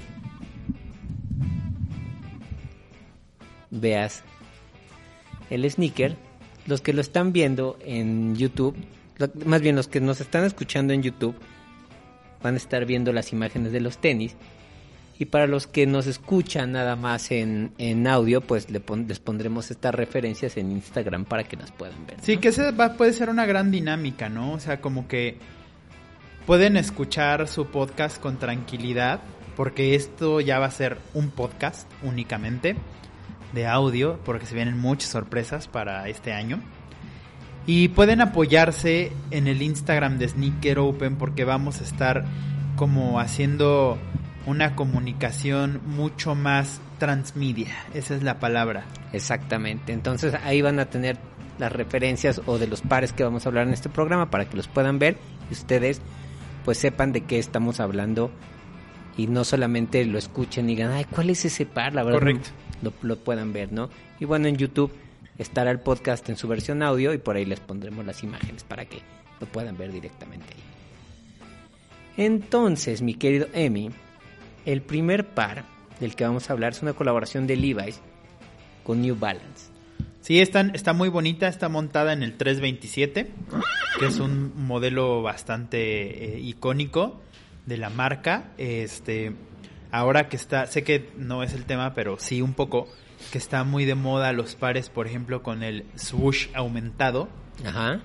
veas 3.70 4.24
el 5.50 5.70
sneaker. 5.70 6.16
Los 6.68 6.82
que 6.82 6.94
lo 6.94 7.02
están 7.02 7.34
viendo 7.34 7.78
en 7.84 8.36
YouTube, 8.36 8.76
más 9.46 9.62
bien 9.62 9.76
los 9.76 9.88
que 9.88 10.00
nos 10.00 10.22
están 10.22 10.44
escuchando 10.44 10.94
en 10.94 11.02
YouTube, 11.02 11.36
van 12.44 12.54
a 12.54 12.58
estar 12.58 12.86
viendo 12.86 13.12
las 13.14 13.34
imágenes 13.34 13.72
de 13.72 13.82
los 13.82 13.98
tenis. 13.98 14.36
Y 15.22 15.26
para 15.26 15.46
los 15.46 15.68
que 15.68 15.86
nos 15.86 16.08
escuchan 16.08 16.72
nada 16.72 16.96
más 16.96 17.30
en, 17.30 17.74
en 17.78 18.08
audio, 18.08 18.42
pues 18.42 18.72
le 18.72 18.80
pon- 18.80 19.06
les 19.08 19.20
pondremos 19.20 19.70
estas 19.70 19.94
referencias 19.94 20.58
en 20.58 20.72
Instagram 20.72 21.26
para 21.26 21.44
que 21.44 21.58
las 21.58 21.72
puedan 21.72 22.08
ver. 22.08 22.18
Sí, 22.24 22.38
que 22.38 22.50
va, 22.72 22.94
puede 22.94 23.14
ser 23.14 23.30
una 23.30 23.46
gran 23.46 23.70
dinámica, 23.70 24.30
¿no? 24.30 24.54
O 24.54 24.60
sea, 24.60 24.82
como 24.82 25.08
que 25.08 25.38
pueden 26.48 26.76
escuchar 26.76 27.48
su 27.48 27.68
podcast 27.68 28.20
con 28.20 28.40
tranquilidad, 28.40 29.20
porque 29.56 29.94
esto 29.94 30.42
ya 30.42 30.58
va 30.58 30.66
a 30.66 30.72
ser 30.72 30.98
un 31.14 31.30
podcast 31.30 31.88
únicamente 32.02 32.76
de 33.54 33.68
audio, 33.68 34.20
porque 34.26 34.48
se 34.48 34.56
vienen 34.56 34.80
muchas 34.80 35.12
sorpresas 35.12 35.68
para 35.68 36.10
este 36.10 36.34
año. 36.34 36.60
Y 37.68 37.90
pueden 37.90 38.22
apoyarse 38.22 39.12
en 39.30 39.46
el 39.46 39.62
Instagram 39.62 40.18
de 40.18 40.30
Sneaker 40.30 40.80
Open 40.80 41.18
porque 41.18 41.46
vamos 41.46 41.80
a 41.80 41.84
estar 41.84 42.26
como 42.76 43.20
haciendo 43.20 44.00
una 44.46 44.76
comunicación 44.76 45.82
mucho 45.86 46.36
más 46.36 46.82
transmedia, 46.98 47.76
esa 47.94 48.16
es 48.16 48.24
la 48.24 48.40
palabra. 48.40 48.86
Exactamente. 49.14 49.94
Entonces 49.94 50.34
ahí 50.44 50.62
van 50.62 50.80
a 50.80 50.86
tener 50.86 51.18
las 51.60 51.72
referencias 51.72 52.42
o 52.46 52.58
de 52.58 52.68
los 52.68 52.82
pares 52.82 53.14
que 53.14 53.24
vamos 53.24 53.46
a 53.46 53.50
hablar 53.50 53.68
en 53.68 53.74
este 53.74 53.90
programa 53.90 54.32
para 54.32 54.46
que 54.46 54.58
los 54.58 54.68
puedan 54.68 55.00
ver 55.00 55.18
y 55.50 55.54
ustedes 55.54 56.02
pues 56.66 56.78
sepan 56.78 57.12
de 57.12 57.22
qué 57.22 57.40
estamos 57.40 57.80
hablando 57.80 58.32
y 59.18 59.28
no 59.28 59.44
solamente 59.44 60.06
lo 60.06 60.18
escuchen 60.18 60.70
y 60.70 60.76
digan, 60.76 60.92
ay, 60.92 61.06
¿cuál 61.06 61.30
es 61.30 61.46
ese 61.46 61.66
par? 61.66 61.94
La 61.94 62.04
verdad, 62.04 62.20
Correcto. 62.20 62.50
Lo, 62.82 62.94
lo 63.02 63.18
puedan 63.18 63.54
ver, 63.54 63.72
¿no? 63.72 63.90
Y 64.20 64.26
bueno, 64.26 64.48
en 64.48 64.58
YouTube 64.58 64.92
estará 65.38 65.72
el 65.72 65.80
podcast 65.80 66.28
en 66.30 66.38
su 66.38 66.48
versión 66.48 66.82
audio 66.82 67.14
y 67.14 67.18
por 67.18 67.36
ahí 67.36 67.46
les 67.46 67.60
pondremos 67.60 68.06
las 68.06 68.24
imágenes 68.24 68.64
para 68.64 68.86
que 68.86 69.00
lo 69.40 69.48
puedan 69.48 69.78
ver 69.78 69.92
directamente 69.92 70.46
ahí. 70.54 70.64
Entonces, 72.26 73.02
mi 73.02 73.16
querido 73.16 73.48
Emi, 73.54 73.92
el 74.66 74.82
primer 74.82 75.28
par 75.28 75.66
del 76.00 76.16
que 76.16 76.26
vamos 76.26 76.50
a 76.50 76.54
hablar 76.54 76.74
es 76.74 76.82
una 76.82 76.94
colaboración 76.94 77.48
de 77.48 77.56
Levi's 77.56 78.02
con 78.84 79.02
New 79.02 79.16
Balance. 79.18 79.72
Sí, 80.22 80.40
están, 80.40 80.72
está 80.76 80.94
muy 80.94 81.10
bonita, 81.10 81.48
está 81.48 81.68
montada 81.68 82.14
en 82.14 82.22
el 82.22 82.38
327, 82.38 83.32
que 84.00 84.06
es 84.06 84.20
un 84.20 84.54
modelo 84.56 85.24
bastante 85.24 86.36
eh, 86.36 86.40
icónico 86.40 87.22
de 87.66 87.78
la 87.78 87.90
marca. 87.90 88.52
Este, 88.58 89.34
ahora 89.92 90.30
que 90.30 90.36
está, 90.36 90.68
sé 90.68 90.84
que 90.84 91.10
no 91.18 91.42
es 91.42 91.54
el 91.54 91.66
tema, 91.66 91.96
pero 91.96 92.18
sí 92.20 92.42
un 92.42 92.54
poco, 92.54 92.88
que 93.32 93.40
está 93.40 93.64
muy 93.64 93.86
de 93.86 93.96
moda 93.96 94.32
los 94.32 94.56
pares, 94.56 94.90
por 94.90 95.08
ejemplo, 95.08 95.42
con 95.42 95.64
el 95.64 95.86
swoosh 95.96 96.50
aumentado. 96.54 97.28
Ajá. 97.66 98.02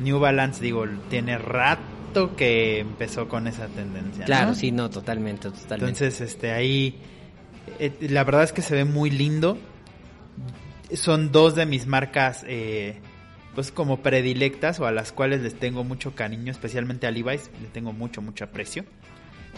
New 0.00 0.18
Balance, 0.20 0.62
digo, 0.62 0.86
tiene 1.10 1.36
rato 1.36 1.97
que 2.36 2.80
empezó 2.80 3.28
con 3.28 3.46
esa 3.46 3.68
tendencia. 3.68 4.20
¿no? 4.20 4.26
Claro, 4.26 4.54
sí, 4.54 4.72
no, 4.72 4.90
totalmente, 4.90 5.50
totalmente. 5.50 6.04
Entonces, 6.04 6.20
este, 6.20 6.50
ahí, 6.52 6.98
eh, 7.78 7.92
la 8.00 8.24
verdad 8.24 8.42
es 8.44 8.52
que 8.52 8.60
se 8.62 8.74
ve 8.74 8.84
muy 8.84 9.10
lindo. 9.10 9.56
Son 10.92 11.32
dos 11.32 11.54
de 11.54 11.66
mis 11.66 11.86
marcas, 11.86 12.44
eh, 12.48 12.96
pues 13.54 13.70
como 13.72 14.02
predilectas 14.02 14.80
o 14.80 14.86
a 14.86 14.92
las 14.92 15.12
cuales 15.12 15.42
les 15.42 15.54
tengo 15.54 15.84
mucho 15.84 16.14
cariño, 16.14 16.50
especialmente 16.50 17.06
a 17.06 17.10
Levi's, 17.10 17.50
le 17.60 17.68
tengo 17.68 17.92
mucho, 17.92 18.22
mucho 18.22 18.44
aprecio. 18.44 18.86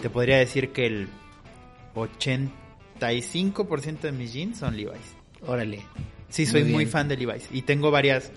Te 0.02 0.10
podría 0.10 0.38
decir 0.38 0.72
que 0.72 0.86
el 0.86 1.08
85% 1.94 4.00
de 4.00 4.10
mis 4.12 4.32
jeans 4.32 4.58
son 4.58 4.76
Levi's. 4.76 5.16
Órale. 5.46 5.82
Sí, 6.28 6.46
soy 6.46 6.62
Muy 6.62 6.72
muy, 6.72 6.86
fan 6.86 7.08
de 7.08 7.16
Levi's 7.16 7.48
y 7.50 7.62
tengo 7.62 7.90
varias 7.90 8.30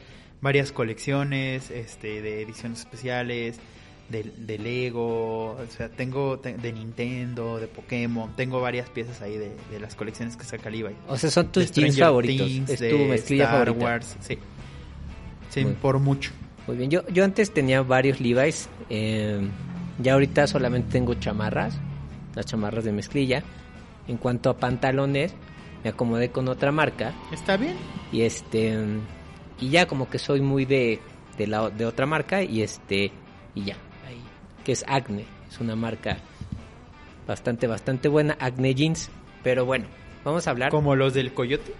varias 0.43 0.73
colecciones, 0.73 1.71
este, 1.71 2.21
de 2.21 2.41
ediciones 2.41 2.79
especiales, 2.79 3.59
de, 4.09 4.23
de 4.37 4.57
Lego, 4.59 5.51
o 5.53 5.65
sea, 5.75 5.89
tengo 5.89 6.37
te- 6.39 6.57
de 6.57 6.71
Nintendo, 6.73 7.57
de 7.59 7.67
Pokémon, 7.67 8.35
tengo 8.35 8.61
varias 8.61 8.89
piezas 8.89 9.21
ahí 9.21 9.37
de, 9.37 9.51
de 9.71 9.79
las 9.79 9.95
colecciones 9.95 10.37
que 10.37 10.43
saca 10.43 10.69
Levi's. 10.69 10.95
O 11.07 11.17
sea, 11.17 11.31
son 11.31 11.47
tus 11.51 11.71
jeans 11.71 11.97
favoritos. 11.97 12.47
Things, 12.47 12.69
es 12.69 12.79
de 12.79 12.89
tu 12.89 12.97
mezclilla 13.05 13.45
Star 13.45 13.65
favorita. 13.67 13.85
Wars, 13.85 14.17
sí. 14.19 14.37
Sí, 15.49 15.63
Muy- 15.65 15.73
por 15.73 15.99
mucho. 15.99 16.31
Muy 16.67 16.77
bien. 16.77 16.89
Yo, 16.89 17.05
yo 17.09 17.23
antes 17.23 17.53
tenía 17.53 17.81
varios 17.81 18.19
Levi's. 18.21 18.69
eh, 18.89 19.41
ya 19.99 20.13
ahorita 20.13 20.47
solamente 20.47 20.91
tengo 20.91 21.13
chamarras. 21.15 21.77
Las 22.35 22.45
chamarras 22.45 22.83
de 22.83 22.91
mezclilla. 22.91 23.43
En 24.07 24.17
cuanto 24.17 24.49
a 24.49 24.57
pantalones, 24.57 25.33
me 25.83 25.89
acomodé 25.91 26.29
con 26.29 26.47
otra 26.47 26.71
marca. 26.71 27.13
¿Está 27.31 27.57
bien? 27.57 27.75
Y 28.11 28.21
este. 28.21 28.75
Y 29.59 29.69
ya 29.69 29.85
como 29.87 30.09
que 30.09 30.17
soy 30.19 30.41
muy 30.41 30.65
de, 30.65 30.99
de, 31.37 31.47
la, 31.47 31.69
de 31.69 31.85
otra 31.85 32.05
marca. 32.05 32.41
Y 32.43 32.61
este. 32.63 33.11
Y 33.55 33.65
ya. 33.65 33.75
Que 34.63 34.71
es 34.71 34.83
Acne. 34.87 35.25
Es 35.49 35.59
una 35.59 35.75
marca 35.75 36.17
bastante, 37.27 37.67
bastante 37.67 38.07
buena. 38.07 38.37
Acne 38.39 38.73
Jeans. 38.73 39.09
Pero 39.43 39.65
bueno, 39.65 39.85
vamos 40.23 40.47
a 40.47 40.51
hablar. 40.51 40.69
Como 40.71 40.95
los 40.95 41.13
del 41.13 41.33
Coyote. 41.33 41.73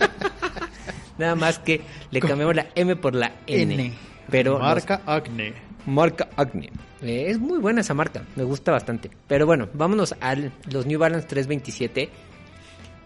Nada 1.18 1.34
más 1.34 1.58
que 1.58 1.80
le 2.10 2.20
cambiamos 2.20 2.54
la 2.54 2.66
M 2.74 2.96
por 2.96 3.14
la 3.14 3.32
N. 3.46 3.92
Pero 4.30 4.58
Marca 4.58 5.02
Acne. 5.06 5.54
Marca 5.86 6.28
Acne. 6.36 6.70
Eh, 7.02 7.26
es 7.28 7.38
muy 7.38 7.58
buena 7.58 7.82
esa 7.82 7.92
marca, 7.92 8.24
me 8.34 8.44
gusta 8.44 8.72
bastante. 8.72 9.10
Pero 9.28 9.46
bueno, 9.46 9.68
vámonos 9.74 10.14
a 10.20 10.34
los 10.34 10.86
New 10.86 10.98
Balance 10.98 11.26
327, 11.28 12.08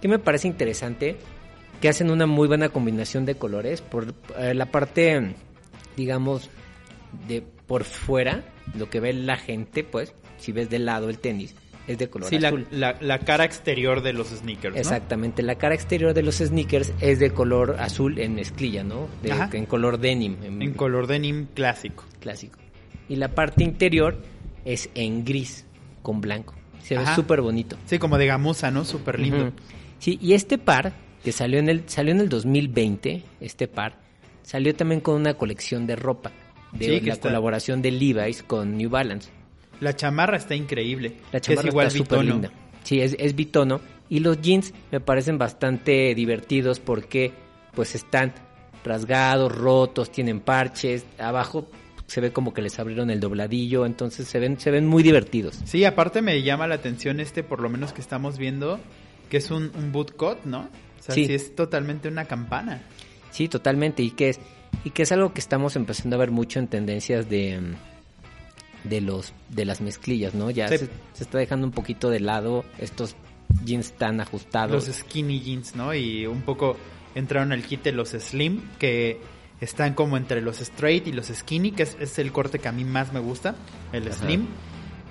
que 0.01 0.09
me 0.09 0.21
parece 0.21 0.47
interesante, 0.47 1.17
que 1.81 1.89
hacen 1.89 2.11
una 2.11 2.27
muy 2.27 2.47
buena 2.47 2.69
combinación 2.69 3.27
de 3.27 3.35
colores. 3.35 3.83
Por 3.83 4.15
eh, 4.39 4.55
la 4.55 4.67
parte, 4.67 5.35
digamos, 5.97 6.49
de 7.27 7.43
por 7.69 7.85
fuera, 7.85 8.43
lo 8.77 8.91
que 8.91 8.99
ve 8.99 9.13
la 9.13 9.37
gente, 9.37 9.85
pues, 9.85 10.13
si 10.39 10.51
ves 10.51 10.69
de 10.71 10.81
lado 10.81 11.09
el 11.09 11.19
tenis, 11.21 11.55
es 11.87 11.97
de 11.99 12.09
color 12.11 12.29
Sí, 12.29 12.37
azul. 12.45 12.67
la, 12.71 12.97
la 13.01 13.21
cara 13.21 13.45
exterior 13.45 14.03
de 14.03 14.13
los 14.13 14.29
sneakers, 14.29 14.75
¿no? 14.75 14.81
Exactamente, 14.81 15.43
la 15.43 15.55
cara 15.57 15.75
exterior 15.75 16.13
de 16.15 16.23
los 16.23 16.37
sneakers 16.39 16.93
es 17.01 17.19
de 17.21 17.31
color 17.31 17.77
azul 17.79 18.19
en 18.19 18.35
mezclilla, 18.35 18.83
¿no? 18.85 19.07
De- 19.23 19.31
en 19.57 19.67
color 19.67 19.99
denim. 19.99 20.37
En 20.43 20.73
color 20.75 21.07
denim 21.07 21.47
clásico. 21.55 22.05
clásico. 22.21 22.59
Y 23.09 23.17
la 23.17 23.29
parte 23.29 23.63
interior 23.65 24.19
es 24.65 24.91
en 24.95 25.25
gris 25.25 25.65
con 26.03 26.21
blanco. 26.21 26.55
Se 26.83 26.97
ve 26.97 27.05
súper 27.15 27.41
bonito. 27.43 27.77
Sí, 27.87 27.99
como 27.99 28.19
de 28.19 28.27
gamuza, 28.27 28.71
¿no? 28.71 28.85
Súper 28.85 29.19
lindo. 29.21 29.53
Sí, 29.99 30.19
y 30.23 30.33
este 30.35 30.59
par 30.59 30.93
que 31.25 31.33
salió 31.33 31.59
en 31.59 31.69
el 31.69 31.83
salió 31.89 32.13
en 32.13 32.21
el 32.21 32.29
2020, 32.29 33.23
este 33.41 33.67
par 33.69 33.99
salió 34.43 34.75
también 34.75 35.01
con 35.01 35.15
una 35.17 35.35
colección 35.35 35.87
de 35.87 35.97
ropa 35.97 36.33
de 36.73 36.85
Sí, 36.85 37.01
la 37.07 37.13
está- 37.15 37.29
colaboración 37.29 37.83
de 37.83 37.91
Levi's 37.91 38.43
con 38.43 38.77
New 38.77 38.91
Balance. 38.91 39.31
La 39.81 39.95
chamarra 39.95 40.37
está 40.37 40.55
increíble. 40.55 41.17
La 41.33 41.41
chamarra 41.41 41.69
es 41.69 41.73
igual 41.73 41.87
está 41.87 41.99
súper 41.99 42.25
linda. 42.25 42.51
Sí, 42.83 43.01
es, 43.01 43.15
es 43.19 43.35
bitono. 43.37 43.81
Y 44.09 44.21
los 44.21 44.41
jeans 44.41 44.73
me 44.91 45.01
parecen 45.01 45.39
bastante 45.39 46.15
divertidos 46.15 46.81
porque 46.81 47.33
pues 47.75 47.95
están 47.95 48.33
rasgados, 48.85 49.55
rotos, 49.55 50.11
tienen 50.11 50.41
parches. 50.41 51.05
Abajo 51.19 51.69
se 52.07 52.21
ve 52.23 52.33
como 52.33 52.55
que 52.55 52.63
les 52.63 52.79
abrieron 52.79 53.11
el 53.11 53.21
dobladillo, 53.21 53.85
entonces 53.85 54.27
se 54.27 54.39
ven, 54.39 54.59
se 54.59 54.71
ven 54.71 54.87
muy 54.87 55.03
divertidos. 55.03 55.61
Sí, 55.65 55.85
aparte 55.85 56.23
me 56.23 56.43
llama 56.43 56.67
la 56.67 56.77
atención 56.77 57.21
este, 57.21 57.43
por 57.43 57.61
lo 57.61 57.69
menos 57.69 57.93
que 57.93 58.01
estamos 58.01 58.39
viendo, 58.39 58.81
que 59.29 59.37
es 59.37 59.51
un, 59.51 59.71
un 59.77 59.93
bootcut, 59.93 60.39
¿no? 60.45 60.61
O 60.99 61.03
sea, 61.03 61.15
Sí. 61.15 61.27
sí. 61.27 61.35
es 61.35 61.55
totalmente 61.55 62.09
una 62.09 62.25
campana. 62.25 62.81
Sí, 63.31 63.47
totalmente. 63.49 64.03
Y 64.03 64.13
que 64.13 64.31
es, 64.31 64.41
y 64.85 64.91
que 64.91 65.03
es 65.03 65.13
algo 65.13 65.33
que 65.33 65.41
estamos 65.41 65.77
empezando 65.77 66.17
a 66.17 66.19
ver 66.19 66.31
mucho 66.31 66.59
en 66.59 66.69
tendencias 66.69 67.29
de, 67.29 67.61
mm, 67.61 68.89
de 68.89 69.01
los, 69.01 69.33
de 69.49 69.65
las 69.65 69.81
mezclillas, 69.81 70.35
¿no? 70.35 70.51
Ya 70.51 70.69
Sí. 70.69 70.79
se, 70.79 70.87
se 71.15 71.25
está 71.25 71.39
dejando 71.39 71.67
un 71.67 71.73
poquito 71.73 72.11
de 72.11 72.21
lado 72.21 72.65
estos 72.79 73.17
jeans 73.65 73.93
tan 73.93 74.21
ajustados. 74.21 74.87
Los 74.87 74.97
skinny 74.97 75.41
jeans, 75.41 75.75
¿no? 75.75 75.95
Y 75.95 76.27
un 76.27 76.43
poco 76.43 76.77
entraron 77.15 77.53
al 77.53 77.63
kit 77.65 77.83
de 77.83 77.93
los 77.93 78.11
slim, 78.11 78.63
que 78.79 79.21
están 79.61 79.95
como 79.95 80.17
entre 80.17 80.41
los 80.41 80.61
straight 80.61 81.07
y 81.09 81.13
los 81.13 81.27
skinny, 81.27 81.73
que 81.73 81.83
es, 81.83 81.97
es 81.99 82.19
el 82.19 82.31
corte 82.31 82.59
que 82.61 82.69
a 82.69 82.73
mí 82.73 82.85
más 82.85 83.13
me 83.13 83.19
gusta, 83.21 83.57
el 83.93 84.07
Ajá. 84.07 84.17
slim. 84.19 84.47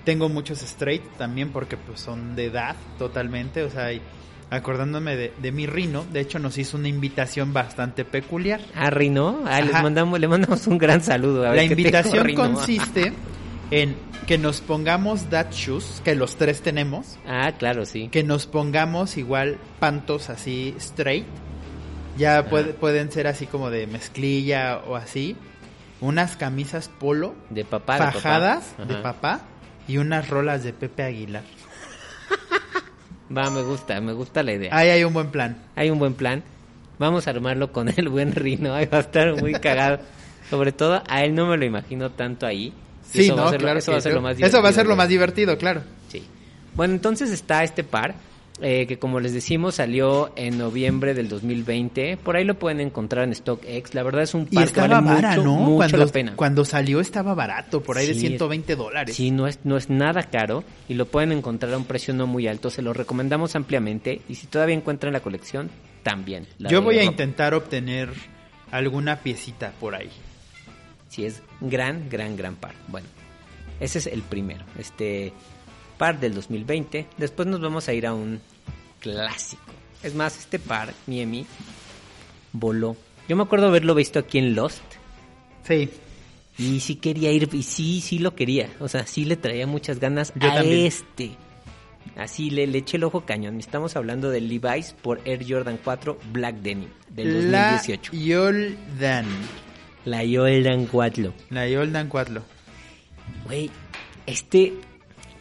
Tengo 0.05 0.29
muchos 0.29 0.61
straight 0.63 1.03
también 1.17 1.49
porque 1.49 1.75
pues 1.75 1.99
son 1.99 2.35
de 2.37 2.45
edad 2.45 2.77
totalmente, 2.97 3.63
o 3.63 3.69
sea, 3.69 3.91
y, 3.91 4.01
acordándome 4.49 5.15
de, 5.15 5.33
de 5.41 5.51
mi 5.51 5.65
Rino, 5.67 6.05
de 6.11 6.21
hecho 6.21 6.39
nos 6.39 6.57
hizo 6.57 6.77
una 6.77 6.87
invitación 6.87 7.53
bastante 7.53 8.05
peculiar. 8.05 8.61
Ah, 8.75 8.89
Rino, 8.89 9.41
ah, 9.45 9.59
les 9.61 9.73
mandamos, 9.73 10.19
le 10.19 10.27
mandamos 10.27 10.65
un 10.67 10.77
gran 10.77 11.01
saludo. 11.03 11.45
A 11.45 11.49
ver 11.51 11.57
La 11.57 11.63
invitación 11.63 12.33
consiste 12.33 13.13
en 13.71 13.95
que 14.25 14.37
nos 14.37 14.61
pongamos 14.61 15.29
that 15.29 15.51
shoes, 15.51 16.01
que 16.03 16.15
los 16.15 16.35
tres 16.37 16.61
tenemos, 16.61 17.17
Ah, 17.27 17.51
claro, 17.57 17.85
sí. 17.85 18.07
que 18.09 18.23
nos 18.23 18.45
pongamos 18.47 19.17
igual 19.17 19.57
pantos 19.79 20.29
así 20.29 20.73
straight. 20.79 21.25
Ya 22.17 22.45
puede- 22.49 22.73
pueden 22.73 23.11
ser 23.11 23.27
así 23.27 23.45
como 23.45 23.69
de 23.69 23.85
mezclilla 23.87 24.79
o 24.87 24.95
así. 24.95 25.35
Unas 26.01 26.35
camisas 26.37 26.89
polo 26.89 27.35
De 27.49 27.63
papá, 27.65 27.93
de 27.93 27.99
papá. 27.99 28.11
fajadas 28.13 28.75
de 28.87 28.95
papá 28.95 29.41
y 29.87 29.97
unas 29.97 30.29
rolas 30.29 30.63
de 30.63 30.73
Pepe 30.73 31.03
Aguilar. 31.03 31.43
Va, 33.35 33.49
me 33.49 33.61
gusta, 33.61 33.99
me 34.01 34.13
gusta 34.13 34.43
la 34.43 34.53
idea. 34.53 34.75
Ahí 34.75 34.89
hay 34.89 35.03
un 35.03 35.13
buen 35.13 35.27
plan. 35.31 35.57
Hay 35.75 35.89
un 35.89 35.99
buen 35.99 36.13
plan. 36.13 36.43
Vamos 36.99 37.27
a 37.27 37.31
armarlo 37.31 37.71
con 37.71 37.89
el 37.89 38.09
buen 38.09 38.33
Rino. 38.33 38.73
Ahí 38.73 38.85
va 38.85 38.97
a 38.99 39.01
estar 39.01 39.35
muy 39.41 39.53
cagado. 39.53 39.99
Sobre 40.49 40.71
todo, 40.71 41.03
a 41.07 41.23
él 41.23 41.35
no 41.35 41.45
me 41.47 41.57
lo 41.57 41.65
imagino 41.65 42.09
tanto 42.11 42.45
ahí. 42.45 42.73
Sí, 43.11 43.25
eso 43.25 43.35
va 43.35 43.41
no, 43.43 43.47
a 43.47 43.51
ser 43.51 43.61
lo- 43.61 43.65
claro. 43.65 43.79
eso 43.79 43.91
va 43.91 43.97
a 43.97 44.01
ser 44.01 44.13
lo 44.13 44.21
más 44.21 44.39
Eso 44.39 44.61
va 44.61 44.69
a 44.69 44.71
ser 44.71 44.83
divertido, 44.85 44.89
lo 44.89 44.95
más 44.95 45.09
divertido, 45.09 45.57
claro. 45.57 45.81
Sí. 46.09 46.23
Bueno, 46.73 46.93
entonces 46.93 47.31
está 47.31 47.63
este 47.63 47.83
par, 47.83 48.15
eh, 48.61 48.87
que 48.87 48.97
como 48.97 49.19
les 49.19 49.33
decimos 49.33 49.75
salió 49.75 50.31
en 50.35 50.57
noviembre 50.57 51.13
del 51.13 51.29
2020. 51.29 52.17
Por 52.17 52.35
ahí 52.35 52.43
lo 52.43 52.57
pueden 52.57 52.79
encontrar 52.81 53.25
en 53.25 53.35
StockX. 53.35 53.93
La 53.93 54.03
verdad 54.03 54.23
es 54.23 54.33
un 54.33 54.47
Y 54.49 54.55
par 54.55 54.63
que 54.65 54.67
estaba 54.79 55.01
vale 55.01 55.15
vara, 55.21 55.29
mucho, 55.31 55.43
¿no? 55.43 55.55
mucho 55.57 55.75
cuando, 55.77 55.97
la 55.97 56.07
pena. 56.07 56.33
cuando 56.35 56.65
salió 56.65 56.99
estaba 56.99 57.33
barato, 57.35 57.81
por 57.83 57.97
ahí 57.97 58.07
de 58.07 58.13
Sí, 58.15 58.21
120 58.21 58.75
dólares. 58.75 59.15
Sí, 59.15 59.31
no 59.31 59.47
es, 59.47 59.59
no 59.63 59.77
es 59.77 59.89
nada 59.89 60.23
caro 60.23 60.63
y 60.89 60.95
lo 60.95 61.05
pueden 61.05 61.31
encontrar 61.31 61.73
a 61.73 61.77
un 61.77 61.85
precio 61.85 62.13
no 62.13 62.25
muy 62.27 62.47
alto. 62.47 62.69
Se 62.69 62.81
lo 62.81 62.93
recomendamos 62.93 63.55
ampliamente 63.55 64.21
y 64.27 64.35
si 64.35 64.47
todavía 64.47 64.75
encuentran 64.75 65.13
la 65.13 65.19
colección, 65.19 65.69
también. 66.03 66.47
la 66.57 66.69
Yo 66.69 66.79
de 66.79 66.85
voy 66.85 66.95
a 66.95 67.01
ropa. 67.01 67.11
intentar 67.11 67.53
obtener 67.53 68.09
alguna 68.71 69.17
piecita 69.17 69.71
por 69.79 69.93
ahí. 69.95 70.09
Sí, 71.09 71.25
es 71.25 71.41
gran, 71.61 72.09
gran, 72.09 72.35
gran 72.35 72.55
par. 72.55 72.73
Bueno, 72.87 73.07
ese 73.79 73.99
es 73.99 74.07
el 74.07 74.21
primero. 74.21 74.65
Este 74.77 75.31
par 75.97 76.19
del 76.19 76.33
2020. 76.33 77.07
Después 77.17 77.47
nos 77.47 77.59
vamos 77.61 77.87
a 77.87 77.93
ir 77.93 78.05
a 78.07 78.13
un 78.13 78.39
clásico. 78.99 79.61
Es 80.03 80.13
más, 80.15 80.37
este 80.37 80.59
par, 80.59 80.93
Miemi, 81.07 81.45
voló. 82.53 82.95
Yo 83.27 83.35
me 83.35 83.43
acuerdo 83.43 83.67
haberlo 83.67 83.95
visto 83.95 84.19
aquí 84.19 84.37
en 84.37 84.55
Lost. 84.55 84.81
Sí, 85.63 85.89
Y 86.57 86.79
sí 86.79 86.95
quería 86.95 87.31
ir, 87.31 87.49
y 87.53 87.63
sí, 87.63 87.99
sí 88.01 88.19
lo 88.19 88.33
quería. 88.35 88.69
O 88.79 88.87
sea, 88.87 89.05
sí 89.05 89.25
le 89.25 89.35
traía 89.35 89.67
muchas 89.67 89.99
ganas 89.99 90.31
Yo 90.35 90.49
a 90.51 90.55
también. 90.55 90.85
este. 90.85 91.31
Así 92.15 92.49
le, 92.49 92.65
le 92.67 92.79
eché 92.79 92.97
el 92.97 93.03
ojo 93.03 93.25
cañón. 93.25 93.59
Estamos 93.59 93.95
hablando 93.95 94.29
del 94.31 94.47
Levi's 94.47 94.93
por 95.01 95.19
Air 95.25 95.45
Jordan 95.47 95.77
4 95.83 96.17
Black 96.31 96.55
Denim 96.57 96.89
del 97.09 97.51
la 97.51 97.73
2018. 97.73 98.13
Yoldan. 98.13 99.25
La 100.05 100.21
Jordan 100.25 100.85
4. 100.87 101.33
La 101.49 101.67
Yoldan 101.67 102.07
4. 102.07 102.41
Güey, 103.45 103.69
este. 104.25 104.73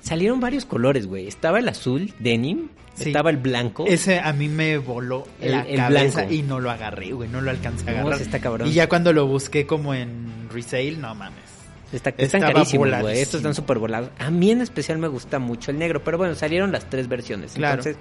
Salieron 0.07 0.39
varios 0.39 0.65
colores, 0.65 1.07
güey. 1.09 1.27
Estaba 1.27 1.59
el 1.59 1.69
azul, 1.69 2.15
denim. 2.21 2.69
Sí. 2.95 3.09
Estaba 3.09 3.31
el 3.31 3.37
blanco. 3.39 3.85
Ese 3.89 4.21
a 4.21 4.33
mí 4.33 4.49
me 4.49 4.79
voló 4.79 5.27
El- 5.41 5.51
la 5.51 5.63
el 5.63 5.77
cabeza 5.77 6.19
blanco. 6.21 6.33
y 6.35 6.43
no 6.43 6.61
lo 6.61 6.71
agarré, 6.71 7.13
güey, 7.13 7.29
no 7.29 7.41
lo 7.41 7.51
alcancé 7.51 7.89
a 7.91 7.93
agarrar. 8.01 8.23
está 8.23 8.39
cabrón. 8.39 8.69
Y 8.69 8.73
ya 8.73 8.89
cuando 8.89 9.13
lo 9.13 9.27
busqué 9.27 9.67
como 9.67 9.93
en 9.95 10.49
resale, 10.53 10.93
no 10.93 11.13
mames. 11.15 11.41
Está, 11.93 12.11
están 12.19 12.41
carísimos, 12.41 12.89
güey. 13.01 13.19
Estos 13.19 13.41
están 13.41 13.55
súper 13.55 13.79
volados. 13.81 14.11
A 14.19 14.31
mí 14.31 14.51
en 14.53 14.61
especial 14.61 14.99
me 14.99 15.09
gusta 15.09 15.39
mucho 15.41 15.71
el 15.73 15.79
negro. 15.79 16.03
Pero 16.05 16.19
bueno, 16.19 16.35
salieron 16.37 16.71
las 16.73 16.89
tres 16.89 17.09
versiones. 17.09 17.53
Claro. 17.53 17.79
Entonces, 17.83 17.97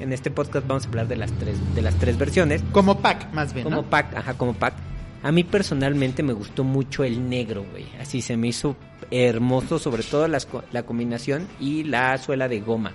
en 0.00 0.12
este 0.12 0.30
podcast 0.30 0.66
vamos 0.66 0.84
a 0.86 0.88
hablar 0.88 1.08
de 1.08 1.16
las 1.16 1.30
tres, 1.32 1.56
de 1.74 1.82
las 1.82 1.94
tres 1.96 2.16
versiones. 2.18 2.62
Como 2.72 3.00
pack, 3.00 3.32
más 3.32 3.52
bien, 3.52 3.64
Como 3.64 3.76
¿no? 3.76 3.82
pack, 3.90 4.14
ajá, 4.16 4.34
como 4.34 4.54
pack. 4.54 4.74
A 5.22 5.32
mí 5.32 5.42
personalmente 5.44 6.22
me 6.22 6.32
gustó 6.32 6.62
mucho 6.64 7.02
el 7.02 7.28
negro, 7.28 7.64
güey. 7.70 7.86
Así 8.00 8.22
se 8.22 8.36
me 8.36 8.48
hizo 8.48 8.76
hermoso, 9.10 9.78
sobre 9.78 10.02
todo 10.02 10.28
las 10.28 10.46
la 10.70 10.84
combinación 10.84 11.48
y 11.58 11.84
la 11.84 12.16
suela 12.18 12.48
de 12.48 12.60
goma. 12.60 12.92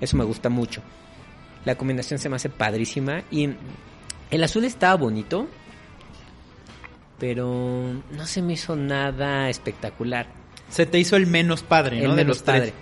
Eso 0.00 0.16
me 0.16 0.24
gusta 0.24 0.48
mucho. 0.48 0.82
La 1.64 1.76
combinación 1.76 2.18
se 2.18 2.28
me 2.28 2.36
hace 2.36 2.48
padrísima 2.48 3.22
y 3.30 3.50
el 4.30 4.44
azul 4.44 4.64
estaba 4.64 4.96
bonito, 4.96 5.48
pero 7.18 8.02
no 8.10 8.26
se 8.26 8.42
me 8.42 8.54
hizo 8.54 8.76
nada 8.76 9.48
espectacular. 9.48 10.26
Se 10.68 10.86
te 10.86 10.98
hizo 10.98 11.16
el 11.16 11.26
menos 11.26 11.62
padre, 11.62 11.98
¿no? 11.98 12.04
el 12.04 12.10
de 12.10 12.16
menos 12.16 12.36
los 12.38 12.44
tres. 12.44 12.60
padre. 12.60 12.72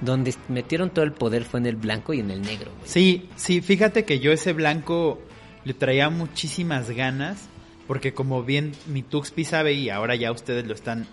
Donde 0.00 0.34
metieron 0.48 0.90
todo 0.90 1.04
el 1.04 1.12
poder 1.12 1.44
fue 1.44 1.60
en 1.60 1.66
el 1.66 1.76
blanco 1.76 2.14
y 2.14 2.20
en 2.20 2.30
el 2.30 2.40
negro, 2.40 2.70
güey. 2.78 2.88
Sí, 2.88 3.28
sí, 3.36 3.60
fíjate 3.60 4.04
que 4.04 4.18
yo 4.18 4.32
ese 4.32 4.54
blanco 4.54 5.20
le 5.64 5.74
traía 5.74 6.08
muchísimas 6.08 6.90
ganas, 6.90 7.49
porque 7.90 8.14
como 8.14 8.44
bien 8.44 8.70
mi 8.86 9.02
Tuxpi 9.02 9.44
sabe 9.44 9.72
y 9.72 9.90
ahora 9.90 10.14
ya 10.14 10.30
ustedes 10.30 10.64
lo 10.64 10.74
están 10.74 11.08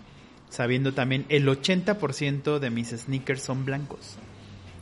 sabiendo 0.52 0.94
también, 0.94 1.26
el 1.28 1.48
80% 1.48 2.60
de 2.60 2.70
mis 2.70 2.90
sneakers 2.90 3.42
son 3.42 3.66
blancos. 3.66 4.18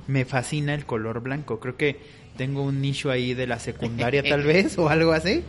Me 0.06 0.26
fascina 0.26 0.74
el 0.74 0.86
color 0.86 1.22
blanco, 1.22 1.62
creo 1.62 1.78
que 1.78 2.02
tengo 2.36 2.64
un 2.64 2.82
nicho 2.82 3.12
ahí 3.12 3.34
de 3.34 3.48
la 3.48 3.60
secundaria 3.60 4.24
tal 4.24 4.44
vez 4.44 4.78
o 4.78 4.90
algo 4.90 5.14
así. 5.14 5.42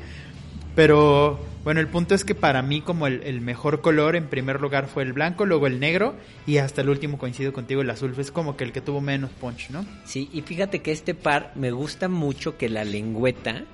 Pero 0.76 1.40
bueno, 1.64 1.80
el 1.80 1.88
punto 1.88 2.14
es 2.14 2.24
que 2.24 2.36
para 2.36 2.62
mí 2.62 2.80
como 2.80 3.08
el, 3.08 3.24
el 3.24 3.40
mejor 3.40 3.80
color 3.80 4.14
en 4.14 4.28
primer 4.28 4.60
lugar 4.60 4.86
fue 4.86 5.02
el 5.02 5.12
blanco, 5.12 5.46
luego 5.46 5.66
el 5.66 5.80
negro 5.80 6.14
y 6.46 6.58
hasta 6.58 6.80
el 6.80 6.90
último 6.90 7.18
coincido 7.18 7.52
contigo, 7.52 7.82
el 7.82 7.90
azul. 7.90 8.14
Es 8.18 8.30
como 8.30 8.56
que 8.56 8.62
el 8.62 8.70
que 8.70 8.80
tuvo 8.80 9.00
menos 9.00 9.32
punch, 9.32 9.70
¿no? 9.70 9.84
Sí, 10.04 10.30
y 10.32 10.42
fíjate 10.42 10.80
que 10.80 10.92
este 10.92 11.14
par 11.14 11.50
me 11.56 11.72
gusta 11.72 12.08
mucho 12.08 12.56
que 12.56 12.68
la 12.68 12.84
lengüeta 12.84 13.64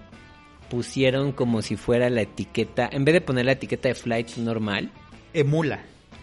pusieron 0.73 1.33
como 1.33 1.61
si 1.61 1.77
fuera 1.77 2.09
la 2.09 2.23
etiqueta, 2.23 2.89
en 2.91 3.05
vez 3.05 3.13
de 3.13 3.21
poner 3.21 3.45
la 3.45 3.53
etiqueta 3.53 3.89
de 3.89 3.95
flight 3.95 4.37
normal, 4.39 4.91
Emula. 5.35 5.81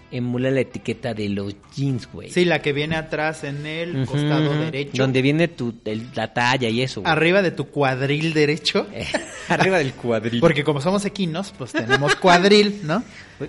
emula 0.10 0.50
la 0.50 0.62
etiqueta 0.62 1.14
de 1.14 1.30
los 1.30 1.56
jeans, 1.76 2.10
güey. 2.12 2.32
Sí, 2.32 2.46
la 2.46 2.60
que 2.64 2.74
viene 2.74 2.96
atrás 2.96 3.44
en 3.44 3.64
el 3.68 4.08
costado 4.08 4.52
derecho. 4.60 5.04
Donde 5.04 5.22
viene 5.22 5.50
tu, 5.50 5.76
el- 5.86 6.08
la 6.16 6.34
talla 6.34 6.68
y 6.68 6.82
eso, 6.82 7.02
güey. 7.02 7.14
Arriba 7.14 7.44
de 7.44 7.52
tu 7.52 7.68
cuadril 7.68 8.34
derecho. 8.34 8.88
Eh, 8.92 9.06
Arriba 9.50 9.78
del 9.78 9.94
cuadril. 9.94 10.40
Porque 10.40 10.64
como 10.64 10.82
somos 10.82 11.06
equinos, 11.06 11.54
pues 11.56 11.72
tenemos 11.72 12.16
cuadril, 12.16 12.80
¿no? 12.86 13.04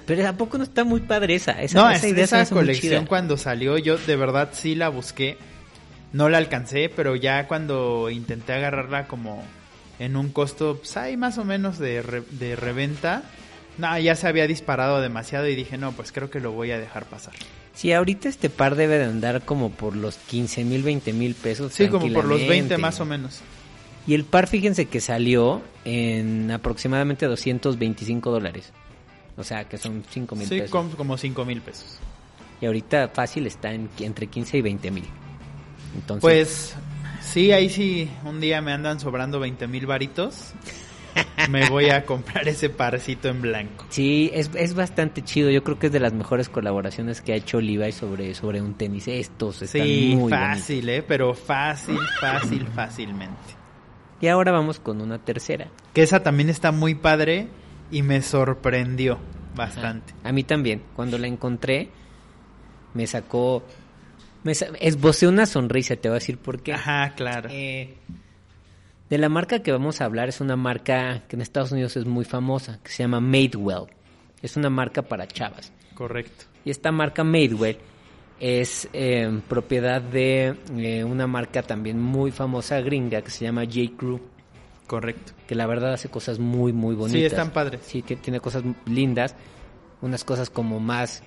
Pero 0.05 0.29
¿a 0.29 0.35
poco 0.35 0.59
no 0.59 0.65
está 0.65 0.85
muy 0.85 1.01
padre 1.01 1.37
esa? 1.37 1.53
Esa, 1.63 1.79
no, 1.81 1.91
esa 1.91 2.07
es- 2.07 2.13
idea 2.13 2.25
esa 2.25 2.47
colección 2.47 3.07
cuando 3.07 3.39
salió, 3.39 3.79
yo 3.79 3.97
de 3.97 4.17
verdad 4.17 4.51
sí 4.53 4.75
la 4.75 4.91
busqué. 4.91 5.39
No 6.13 6.29
la 6.29 6.37
alcancé, 6.37 6.91
pero 6.95 7.17
ya 7.17 7.49
cuando 7.49 8.11
intenté 8.11 8.53
agarrarla 8.53 9.07
como 9.07 9.43
en 10.01 10.17
un 10.17 10.31
costo, 10.31 10.79
pues 10.79 10.97
hay 10.97 11.17
más 11.17 11.39
o 11.39 11.45
menos 11.45 11.79
de, 11.79 12.03
re- 12.03 12.25
de 12.33 12.57
reventa. 12.57 13.23
No, 13.79 13.97
ya 13.99 14.17
se 14.17 14.27
había 14.27 14.49
disparado 14.49 15.01
demasiado 15.01 15.47
y 15.47 15.55
dije, 15.55 15.79
no, 15.79 15.93
pues 15.93 16.11
creo 16.11 16.29
que 16.31 16.41
lo 16.41 16.51
voy 16.51 16.73
a 16.73 16.79
dejar 16.79 17.05
pasar. 17.05 17.33
Sí, 17.75 17.93
ahorita 17.93 18.29
este 18.29 18.51
par 18.51 18.75
debe 18.75 18.99
de 18.99 19.05
andar 19.05 19.43
como 19.43 19.71
por 19.71 19.95
los 19.95 20.17
15 20.17 20.65
mil, 20.65 20.83
20 20.83 21.13
mil 21.13 21.35
pesos. 21.37 21.73
Sí, 21.73 21.87
como 21.89 22.13
por 22.13 22.25
los 22.25 22.41
20 22.41 22.47
tranquilamente. 22.49 22.79
más 22.79 23.01
o 23.01 23.05
menos. 23.05 23.41
Y 24.07 24.15
el 24.15 24.25
par, 24.25 24.49
fíjense 24.49 24.87
que 24.87 25.01
salió 25.01 25.63
en 25.85 26.51
aproximadamente 26.51 27.27
225 27.27 28.31
dólares. 28.31 28.73
O 29.37 29.45
sea, 29.45 29.65
que 29.69 29.79
son 29.79 30.03
5 30.11 30.35
mil 30.35 30.49
Sí, 30.49 30.57
pesos. 30.57 30.71
com- 30.71 30.91
como 30.91 31.17
5 31.17 31.45
mil 31.45 31.61
pesos. 31.61 31.99
Y 32.61 32.67
ahorita 32.67 33.09
fácil 33.09 33.47
está 33.47 33.73
en, 33.73 33.89
entre 34.01 34.27
15 34.27 34.59
y 34.59 34.63
20 34.63 34.91
mil. 34.91 35.05
Entonces, 35.95 36.21
Pues 36.21 36.75
sí, 37.33 37.53
ahí 37.53 37.69
sí, 37.69 38.11
un 38.25 38.41
día 38.41 38.61
me 38.61 38.73
andan 38.73 39.01
sobrando 39.01 39.41
20 39.41 39.67
mil 39.67 39.87
varitos. 39.87 40.53
Me 41.51 41.69
voy 41.69 41.91
a 41.91 42.05
comprar 42.07 42.47
ese 42.47 42.71
parcito 42.71 43.29
en 43.29 43.43
blanco. 43.43 43.85
sí, 43.89 44.31
es, 44.33 44.49
es 44.55 44.75
bastante 44.75 45.23
chido. 45.25 45.51
Yo 45.51 45.65
creo 45.65 45.77
que 45.77 45.87
es 45.89 45.93
de 45.93 45.99
las 45.99 46.13
mejores 46.13 46.49
colaboraciones 46.49 47.21
que 47.21 47.33
ha 47.33 47.37
hecho 47.37 47.61
Levi 47.61 47.91
sobre, 47.91 48.33
sobre 48.35 48.63
un 48.63 48.75
tenis. 48.75 49.09
Estos 49.09 49.61
están 49.63 49.83
Sí, 49.83 50.11
muy 50.15 50.31
bonitos. 50.31 50.39
fácil, 50.39 50.89
¿eh? 50.89 51.03
Pero 51.03 51.35
fácil, 51.35 51.99
fácil, 52.21 52.67
fácilmente. 52.75 53.35
Y 54.21 54.29
ahora 54.29 54.53
vamos 54.53 54.79
con 54.79 55.01
una 55.01 55.19
tercera. 55.19 55.67
Que 55.95 56.03
esa 56.03 56.23
también 56.23 56.49
está 56.49 56.71
muy 56.71 56.95
padre 56.95 57.49
y 57.91 58.03
me 58.03 58.23
sorprendió 58.23 59.19
bastante. 59.57 60.15
A 60.23 60.31
mí 60.31 60.45
también. 60.45 60.83
Cuando 60.95 61.19
la 61.19 61.27
encontré, 61.27 61.89
me 62.95 63.07
sacó... 63.09 63.65
Me 64.43 64.53
esbocé 64.81 65.29
una 65.29 65.47
sonrisa, 65.47 65.97
te 65.97 66.09
voy 66.09 66.17
a 66.17 66.21
decir 66.21 66.39
por 66.39 66.63
qué. 66.63 66.73
Ajá, 66.73 67.13
claro. 67.15 67.49
Eh, 67.53 67.95
de 69.11 69.19
la 69.19 69.29
marca 69.29 69.63
que 69.63 69.73
vamos 69.73 70.01
a 70.01 70.05
hablar 70.05 70.29
es 70.29 70.41
una 70.41 70.57
marca 70.57 71.25
que 71.29 71.37
en 71.37 71.43
Estados 71.43 71.73
Unidos 71.73 71.97
es 71.97 72.07
muy 72.07 72.25
famosa, 72.25 72.79
que 72.83 72.91
se 72.91 73.03
llama 73.03 73.21
Madewell. 73.21 73.87
Es 74.41 74.57
una 74.57 74.71
marca 74.71 75.03
para 75.03 75.27
chavas. 75.27 75.73
Correcto. 75.95 76.45
Y 76.65 76.71
esta 76.71 76.93
marca 76.93 77.25
Madewell 77.25 77.77
es 78.39 78.89
eh, 78.93 79.41
propiedad 79.49 80.01
de 80.01 80.57
eh, 80.77 81.05
una 81.05 81.27
marca 81.27 81.63
también 81.63 82.01
muy 82.01 82.31
famosa 82.31 82.81
gringa 82.81 83.21
que 83.21 83.31
se 83.31 83.45
llama 83.45 83.65
J. 83.65 83.97
Crew, 83.99 84.21
Correcto. 84.87 85.33
que 85.47 85.55
la 85.55 85.67
verdad 85.67 85.93
hace 85.93 86.09
cosas 86.09 86.39
muy, 86.39 86.73
muy 86.73 86.95
bonitas. 86.95 87.21
Sí, 87.21 87.27
están 87.27 87.51
padres. 87.51 87.81
Sí, 87.85 88.03
que 88.03 88.17
tiene 88.17 88.41
cosas 88.41 88.63
lindas, 88.87 89.37
unas 90.01 90.25
cosas 90.25 90.49
como 90.49 90.81
más, 90.81 91.23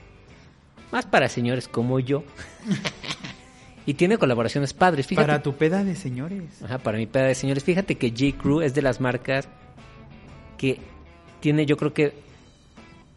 más 0.93 1.07
para 1.07 1.27
señores 1.27 1.67
como 1.67 1.99
yo. 1.99 2.23
Y 3.85 3.95
tiene 3.95 4.17
colaboraciones 4.17 4.73
padres. 4.73 5.07
Fíjate, 5.07 5.27
Para 5.27 5.43
tu 5.43 5.55
peda 5.55 5.83
de 5.83 5.95
señores. 5.95 6.61
Ajá, 6.63 6.77
para 6.77 6.97
mi 6.97 7.05
peda 7.05 7.25
de 7.25 7.35
señores. 7.35 7.63
Fíjate 7.63 7.97
que 7.97 8.11
J. 8.11 8.37
Crew 8.41 8.61
es 8.61 8.73
de 8.73 8.81
las 8.81 9.01
marcas 9.01 9.49
que 10.57 10.79
tiene, 11.41 11.65
yo 11.65 11.75
creo 11.75 11.93
que, 11.93 12.13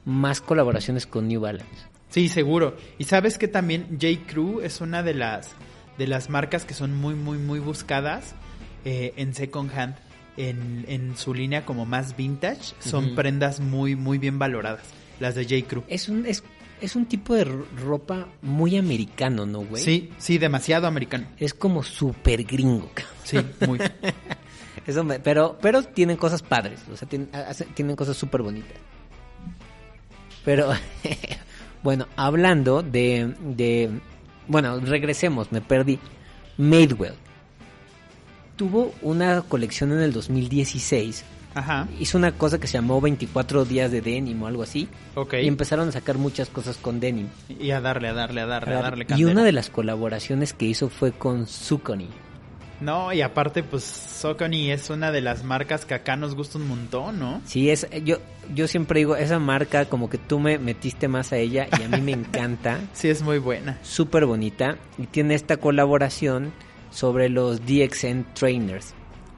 más 0.04 0.40
colaboraciones 0.40 1.06
con 1.06 1.28
New 1.28 1.40
Balance. 1.40 1.86
Sí, 2.08 2.28
seguro. 2.28 2.76
Y 2.98 3.04
sabes 3.04 3.38
que 3.38 3.46
también 3.46 3.98
J. 4.00 4.26
Crew 4.26 4.60
es 4.60 4.80
una 4.80 5.02
de 5.04 5.14
las 5.14 5.54
de 5.98 6.06
las 6.06 6.30
marcas 6.30 6.64
que 6.64 6.74
son 6.74 6.96
muy, 6.96 7.14
muy, 7.14 7.38
muy 7.38 7.60
buscadas 7.60 8.34
eh, 8.84 9.12
en 9.16 9.34
second 9.34 9.70
hand. 9.76 9.96
En, 10.38 10.84
en 10.88 11.16
su 11.16 11.32
línea 11.32 11.64
como 11.64 11.86
más 11.86 12.14
vintage, 12.14 12.74
son 12.78 13.14
prendas 13.14 13.60
muy, 13.60 13.96
muy 13.96 14.18
bien 14.18 14.38
valoradas. 14.38 14.84
Las 15.18 15.34
de 15.34 15.44
J. 15.44 15.66
Crew. 15.66 15.84
Es 15.88 16.10
un, 16.10 16.26
es, 16.26 16.42
es 16.80 16.96
un 16.96 17.06
tipo 17.06 17.34
de 17.34 17.44
ro- 17.44 17.66
ropa 17.76 18.28
muy 18.42 18.76
americano, 18.76 19.46
¿no, 19.46 19.60
güey? 19.60 19.82
Sí, 19.82 20.10
sí, 20.18 20.38
demasiado 20.38 20.86
americano. 20.86 21.26
Es 21.38 21.54
como 21.54 21.82
súper 21.82 22.44
gringo, 22.44 22.90
cabrón. 22.94 23.14
Sí, 23.24 23.38
muy. 23.66 23.78
Eso 24.86 25.02
me- 25.04 25.18
pero, 25.20 25.58
pero 25.60 25.82
tienen 25.82 26.16
cosas 26.16 26.42
padres, 26.42 26.80
o 26.92 26.96
sea, 26.96 27.08
tienen, 27.08 27.28
tienen 27.74 27.96
cosas 27.96 28.16
súper 28.16 28.42
bonitas. 28.42 28.76
Pero, 30.44 30.70
bueno, 31.82 32.06
hablando 32.16 32.82
de, 32.82 33.34
de, 33.40 33.90
bueno, 34.46 34.78
regresemos, 34.80 35.50
me 35.50 35.60
perdí. 35.60 35.98
Madewell 36.58 37.14
tuvo 38.56 38.94
una 39.02 39.42
colección 39.42 39.92
en 39.92 40.00
el 40.00 40.12
2016, 40.12 41.24
Ajá, 41.56 41.88
hizo 41.98 42.18
una 42.18 42.32
cosa 42.32 42.60
que 42.60 42.66
se 42.66 42.74
llamó 42.74 43.00
24 43.00 43.64
días 43.64 43.90
de 43.90 44.02
denim 44.02 44.42
o 44.42 44.46
algo 44.46 44.62
así, 44.62 44.88
ok. 45.14 45.34
y 45.42 45.48
empezaron 45.48 45.88
a 45.88 45.92
sacar 45.92 46.18
muchas 46.18 46.48
cosas 46.50 46.76
con 46.76 47.00
denim. 47.00 47.28
Y 47.48 47.70
a 47.70 47.80
darle, 47.80 48.08
a 48.08 48.12
darle, 48.12 48.42
a 48.42 48.46
darle, 48.46 48.74
a 48.74 48.82
darle 48.82 49.06
y 49.16 49.24
una 49.24 49.42
de 49.42 49.52
las 49.52 49.70
colaboraciones 49.70 50.52
que 50.52 50.66
hizo 50.66 50.90
fue 50.90 51.12
con 51.12 51.46
Saucony. 51.46 52.08
No, 52.78 53.10
y 53.10 53.22
aparte, 53.22 53.62
pues, 53.62 53.84
Saucony 53.84 54.70
es 54.70 54.90
una 54.90 55.10
de 55.10 55.22
las 55.22 55.44
marcas 55.44 55.86
que 55.86 55.94
acá 55.94 56.14
nos 56.16 56.34
gusta 56.34 56.58
un 56.58 56.68
montón, 56.68 57.18
¿no? 57.18 57.40
Sí, 57.46 57.70
es, 57.70 57.86
yo, 58.04 58.18
yo 58.54 58.68
siempre 58.68 59.00
digo, 59.00 59.16
esa 59.16 59.38
marca 59.38 59.86
como 59.86 60.10
que 60.10 60.18
tú 60.18 60.38
me 60.38 60.58
metiste 60.58 61.08
más 61.08 61.32
a 61.32 61.38
ella 61.38 61.68
y 61.78 61.82
a 61.84 61.88
mí 61.88 62.02
me 62.02 62.12
encanta, 62.20 62.78
Sí, 62.92 63.08
es 63.08 63.22
muy 63.22 63.38
buena. 63.38 63.78
súper 63.82 64.26
bonita 64.26 64.76
y 64.98 65.06
tiene 65.06 65.34
esta 65.34 65.56
colaboración 65.56 66.52
sobre 66.90 67.30
los 67.30 67.60
DXN 67.64 68.26
Trainers. 68.34 68.92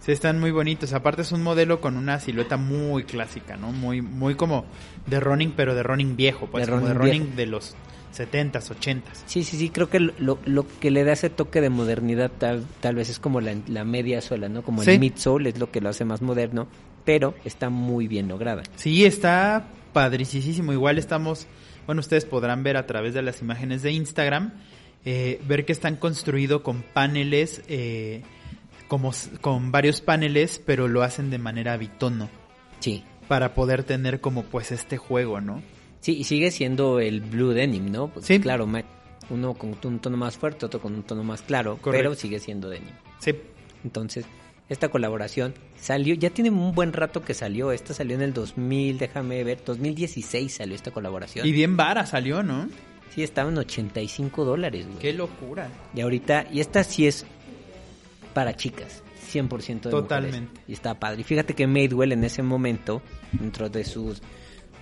Sí, 0.08 0.12
están 0.12 0.40
muy 0.40 0.50
bonitos. 0.52 0.94
Aparte 0.94 1.20
es 1.20 1.32
un 1.32 1.42
modelo 1.42 1.82
con 1.82 1.98
una 1.98 2.18
silueta 2.18 2.56
muy 2.56 3.04
clásica, 3.04 3.58
¿no? 3.58 3.72
Muy, 3.72 4.00
muy 4.00 4.36
como 4.36 4.64
de 5.06 5.20
running, 5.20 5.52
pero 5.54 5.74
de 5.74 5.82
running 5.82 6.16
viejo, 6.16 6.46
pues, 6.46 6.66
De 6.66 6.72
como 6.72 6.86
de 6.86 6.94
running 6.94 7.06
running 7.12 7.22
viejo. 7.24 7.36
de 7.36 7.46
los 7.46 7.76
70s, 8.16 8.70
80s. 8.70 9.02
Sí, 9.26 9.44
sí, 9.44 9.58
sí, 9.58 9.68
creo 9.68 9.90
que 9.90 10.00
lo, 10.00 10.38
lo 10.46 10.66
que 10.80 10.90
le 10.90 11.04
da 11.04 11.12
ese 11.12 11.28
toque 11.28 11.60
de 11.60 11.68
modernidad 11.68 12.30
tal, 12.38 12.64
tal 12.80 12.94
vez 12.94 13.10
es 13.10 13.18
como 13.18 13.42
la, 13.42 13.54
la 13.68 13.84
media 13.84 14.22
suela, 14.22 14.48
¿no? 14.48 14.62
Como 14.62 14.82
Sí. 14.82 14.92
el 14.92 14.98
midsole 15.00 15.50
es 15.50 15.58
lo 15.58 15.70
que 15.70 15.82
lo 15.82 15.90
hace 15.90 16.06
más 16.06 16.22
moderno, 16.22 16.68
pero 17.04 17.34
está 17.44 17.68
muy 17.68 18.08
bien 18.08 18.28
lograda. 18.28 18.62
Sí, 18.76 19.04
está 19.04 19.66
padricísimo. 19.92 20.72
Igual 20.72 20.96
estamos, 20.96 21.46
bueno, 21.84 22.00
ustedes 22.00 22.24
podrán 22.24 22.62
ver 22.62 22.78
a 22.78 22.86
través 22.86 23.12
de 23.12 23.20
las 23.20 23.42
imágenes 23.42 23.82
de 23.82 23.92
Instagram, 23.92 24.54
eh, 25.04 25.38
ver 25.46 25.66
que 25.66 25.72
están 25.72 25.96
construidos 25.96 26.62
con 26.62 26.82
paneles, 26.82 27.62
eh, 27.68 28.22
como 28.88 29.12
con 29.40 29.70
varios 29.70 30.00
paneles, 30.00 30.60
pero 30.64 30.88
lo 30.88 31.02
hacen 31.02 31.30
de 31.30 31.38
manera 31.38 31.76
bitono 31.76 32.28
Sí. 32.80 33.04
para 33.28 33.54
poder 33.54 33.84
tener 33.84 34.20
como 34.20 34.42
pues 34.44 34.72
este 34.72 34.96
juego, 34.96 35.40
¿no? 35.40 35.62
Sí, 36.00 36.16
y 36.16 36.24
sigue 36.24 36.50
siendo 36.50 37.00
el 37.00 37.20
blue 37.20 37.50
denim, 37.50 37.90
¿no? 37.92 38.08
Pues, 38.08 38.26
Sí. 38.26 38.40
Claro, 38.40 38.66
uno 39.30 39.54
con 39.54 39.76
un 39.84 39.98
tono 39.98 40.16
más 40.16 40.36
fuerte, 40.38 40.64
otro 40.66 40.80
con 40.80 40.94
un 40.94 41.02
tono 41.02 41.22
más 41.22 41.42
claro, 41.42 41.76
Correcto. 41.82 41.90
pero 42.10 42.14
sigue 42.14 42.38
siendo 42.40 42.68
denim. 42.70 42.94
Sí, 43.18 43.34
Entonces, 43.84 44.24
esta 44.68 44.88
colaboración 44.88 45.54
salió, 45.78 46.14
ya 46.14 46.30
tiene 46.30 46.50
un 46.50 46.74
buen 46.74 46.92
rato 46.92 47.22
que 47.22 47.32
salió, 47.34 47.72
esta 47.72 47.94
salió 47.94 48.16
en 48.16 48.22
el 48.22 48.32
2000, 48.32 48.98
déjame 48.98 49.44
ver, 49.44 49.58
2016 49.64 50.52
salió 50.54 50.74
esta 50.74 50.90
colaboración. 50.90 51.46
y 51.46 51.52
bien 51.52 51.76
vara 51.76 52.06
salió, 52.06 52.42
¿no? 52.42 52.68
Sí, 53.14 53.22
estaba 53.22 53.50
en 53.50 53.58
85 53.58 54.44
dólares, 54.44 54.86
güey. 54.86 54.98
Qué 54.98 55.12
locura. 55.12 55.68
Y 55.94 56.00
ahorita, 56.00 56.46
y 56.52 56.60
esta 56.60 56.84
sí 56.84 57.06
es 57.06 57.24
para 58.38 58.54
chicas, 58.54 59.02
100% 59.32 59.80
de 59.80 59.90
Totalmente. 59.90 60.40
mujeres. 60.42 60.64
Y 60.68 60.72
está 60.72 60.94
padre. 60.94 61.22
Y 61.22 61.24
fíjate 61.24 61.54
que 61.54 61.66
Madewell 61.66 62.12
en 62.12 62.22
ese 62.22 62.44
momento, 62.44 63.02
dentro 63.32 63.68
de 63.68 63.82
sus 63.82 64.22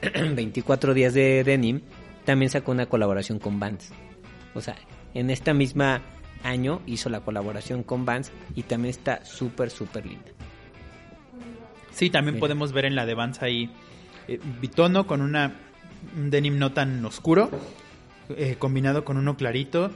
24 0.34 0.92
días 0.92 1.14
de 1.14 1.42
denim, 1.42 1.80
también 2.26 2.50
sacó 2.50 2.72
una 2.72 2.84
colaboración 2.84 3.38
con 3.38 3.58
Vans. 3.58 3.94
O 4.54 4.60
sea, 4.60 4.76
en 5.14 5.30
esta 5.30 5.54
misma 5.54 6.02
año 6.44 6.82
hizo 6.84 7.08
la 7.08 7.20
colaboración 7.20 7.82
con 7.82 8.04
Vans 8.04 8.30
y 8.54 8.64
también 8.64 8.90
está 8.90 9.24
súper, 9.24 9.70
súper 9.70 10.04
linda. 10.04 10.32
Sí, 11.92 12.10
también 12.10 12.34
Mira. 12.34 12.42
podemos 12.42 12.72
ver 12.72 12.84
en 12.84 12.94
la 12.94 13.06
de 13.06 13.14
Vans 13.14 13.40
ahí 13.40 13.70
eh, 14.28 14.38
bitono 14.60 15.06
con 15.06 15.22
una 15.22 15.54
un 16.14 16.28
denim 16.28 16.58
no 16.58 16.74
tan 16.74 17.02
oscuro, 17.06 17.48
eh, 18.36 18.56
combinado 18.58 19.02
con 19.02 19.16
uno 19.16 19.34
clarito 19.34 19.92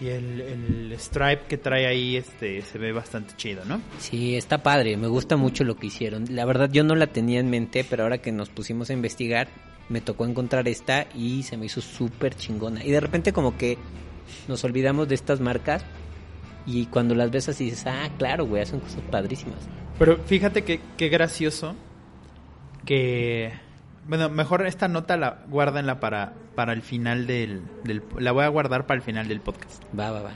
y 0.00 0.08
el, 0.08 0.40
el 0.40 0.92
stripe 0.98 1.42
que 1.48 1.58
trae 1.58 1.86
ahí 1.86 2.16
este 2.16 2.62
se 2.62 2.78
ve 2.78 2.92
bastante 2.92 3.34
chido, 3.36 3.64
¿no? 3.64 3.80
Sí, 3.98 4.36
está 4.36 4.62
padre, 4.62 4.96
me 4.96 5.08
gusta 5.08 5.36
mucho 5.36 5.64
lo 5.64 5.76
que 5.76 5.88
hicieron. 5.88 6.24
La 6.30 6.44
verdad 6.44 6.70
yo 6.72 6.84
no 6.84 6.94
la 6.94 7.08
tenía 7.08 7.40
en 7.40 7.50
mente, 7.50 7.84
pero 7.88 8.04
ahora 8.04 8.18
que 8.18 8.32
nos 8.32 8.48
pusimos 8.48 8.90
a 8.90 8.94
investigar, 8.94 9.48
me 9.88 10.00
tocó 10.00 10.24
encontrar 10.24 10.68
esta 10.68 11.06
y 11.14 11.42
se 11.42 11.56
me 11.56 11.66
hizo 11.66 11.80
súper 11.80 12.34
chingona. 12.34 12.84
Y 12.84 12.90
de 12.90 13.00
repente 13.00 13.32
como 13.32 13.56
que 13.56 13.76
nos 14.48 14.64
olvidamos 14.64 15.08
de 15.08 15.16
estas 15.16 15.40
marcas 15.40 15.84
y 16.64 16.86
cuando 16.86 17.14
las 17.14 17.30
ves 17.30 17.48
así 17.48 17.64
dices, 17.64 17.86
ah, 17.86 18.08
claro, 18.16 18.46
güey, 18.46 18.62
hacen 18.62 18.80
cosas 18.80 19.02
padrísimas. 19.10 19.58
Pero 19.98 20.18
fíjate 20.24 20.62
que 20.62 20.80
qué 20.96 21.08
gracioso 21.08 21.74
que 22.86 23.52
bueno, 24.08 24.28
mejor 24.28 24.66
esta 24.66 24.88
nota 24.88 25.16
la 25.16 25.44
guárdenla 25.48 26.00
para 26.00 26.32
para 26.54 26.72
el 26.72 26.82
final 26.82 27.26
del, 27.26 27.62
del 27.84 28.02
la 28.18 28.32
voy 28.32 28.44
a 28.44 28.48
guardar 28.48 28.86
para 28.86 28.98
el 28.98 29.02
final 29.02 29.28
del 29.28 29.40
podcast. 29.40 29.82
Va, 29.98 30.10
va, 30.10 30.22
va. 30.22 30.32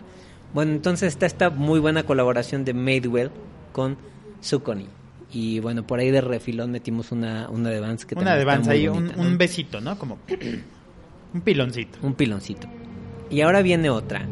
Bueno, 0.52 0.72
entonces 0.72 1.08
está 1.08 1.26
esta 1.26 1.50
muy 1.50 1.80
buena 1.80 2.04
colaboración 2.04 2.64
de 2.64 2.74
Madewell 2.74 3.30
con 3.72 3.98
Saucony. 4.40 4.86
Y 5.32 5.58
bueno, 5.58 5.84
por 5.84 5.98
ahí 5.98 6.10
de 6.10 6.20
refilón 6.20 6.70
metimos 6.70 7.10
una, 7.10 7.48
una 7.50 7.70
de 7.70 7.80
Vans 7.80 8.06
que 8.06 8.14
Una 8.14 8.36
de 8.36 8.44
muy 8.44 8.68
ahí 8.68 8.86
un, 8.86 8.94
bonita, 9.08 9.20
un 9.20 9.32
¿no? 9.32 9.38
besito, 9.38 9.80
¿no? 9.80 9.98
Como 9.98 10.18
un 11.34 11.40
piloncito. 11.40 11.98
un 12.02 12.14
piloncito. 12.14 12.68
Y 13.30 13.40
ahora 13.40 13.62
viene 13.62 13.90
otra 13.90 14.26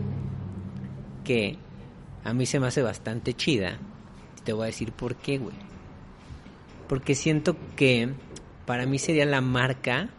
que 1.24 1.58
a 2.24 2.32
mí 2.32 2.46
se 2.46 2.60
me 2.60 2.68
hace 2.68 2.82
bastante 2.82 3.34
chida. 3.34 3.78
Y 4.38 4.42
Te 4.42 4.52
voy 4.52 4.62
a 4.62 4.66
decir 4.66 4.92
por 4.92 5.16
qué, 5.16 5.38
güey. 5.38 5.56
Porque 6.88 7.16
siento 7.16 7.56
que 7.74 8.10
para 8.66 8.86
mí 8.86 8.98
sería 8.98 9.26
la 9.26 9.40
marca 9.40 10.10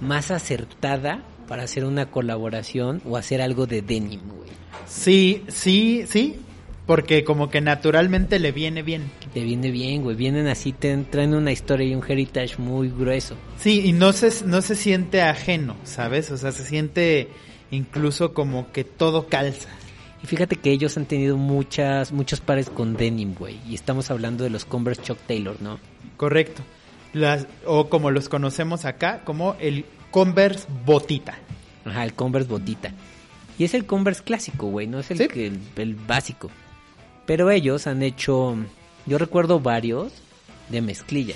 más 0.00 0.30
acertada 0.30 1.22
para 1.48 1.64
hacer 1.64 1.84
una 1.84 2.10
colaboración 2.10 3.02
o 3.04 3.16
hacer 3.16 3.40
algo 3.40 3.66
de 3.66 3.82
denim, 3.82 4.20
güey. 4.28 4.50
Sí, 4.86 5.44
sí, 5.48 6.04
sí, 6.06 6.36
porque 6.86 7.24
como 7.24 7.48
que 7.50 7.60
naturalmente 7.60 8.38
le 8.38 8.52
viene 8.52 8.82
bien. 8.82 9.10
Te 9.32 9.42
viene 9.42 9.70
bien, 9.70 10.02
güey. 10.02 10.16
Vienen 10.16 10.48
así, 10.48 10.72
te 10.72 10.96
traen 10.98 11.34
una 11.34 11.52
historia 11.52 11.86
y 11.86 11.94
un 11.94 12.02
heritage 12.06 12.56
muy 12.58 12.88
grueso. 12.88 13.36
Sí, 13.58 13.82
y 13.84 13.92
no 13.92 14.12
se, 14.12 14.44
no 14.46 14.60
se 14.62 14.74
siente 14.74 15.22
ajeno, 15.22 15.76
¿sabes? 15.84 16.30
O 16.30 16.36
sea, 16.36 16.52
se 16.52 16.64
siente 16.64 17.28
incluso 17.70 18.34
como 18.34 18.72
que 18.72 18.84
todo 18.84 19.28
calza. 19.28 19.68
Y 20.22 20.26
fíjate 20.26 20.56
que 20.56 20.70
ellos 20.70 20.96
han 20.96 21.06
tenido 21.06 21.36
muchas, 21.36 22.12
muchos 22.12 22.40
pares 22.40 22.70
con 22.70 22.94
denim, 22.94 23.34
güey. 23.34 23.58
Y 23.68 23.74
estamos 23.74 24.10
hablando 24.10 24.44
de 24.44 24.50
los 24.50 24.64
Converse 24.64 25.02
Chuck 25.02 25.18
Taylor, 25.26 25.60
¿no? 25.60 25.78
Correcto. 26.16 26.62
Las, 27.12 27.46
o 27.66 27.88
como 27.88 28.10
los 28.10 28.28
conocemos 28.28 28.84
acá, 28.84 29.22
como 29.24 29.56
el 29.60 29.84
Converse 30.10 30.66
Botita. 30.84 31.38
Ajá, 31.84 32.04
el 32.04 32.14
Converse 32.14 32.48
botita. 32.48 32.92
Y 33.58 33.64
es 33.64 33.74
el 33.74 33.84
Converse 33.86 34.22
clásico, 34.22 34.68
güey, 34.68 34.86
no 34.86 35.00
es 35.00 35.10
el, 35.10 35.18
Sí. 35.18 35.28
que, 35.28 35.46
el, 35.48 35.58
el 35.76 35.94
básico. 35.94 36.50
Pero 37.26 37.50
ellos 37.50 37.86
han 37.86 38.02
hecho, 38.02 38.56
yo 39.06 39.18
recuerdo 39.18 39.60
varios 39.60 40.12
de 40.68 40.80
mezclilla. 40.80 41.34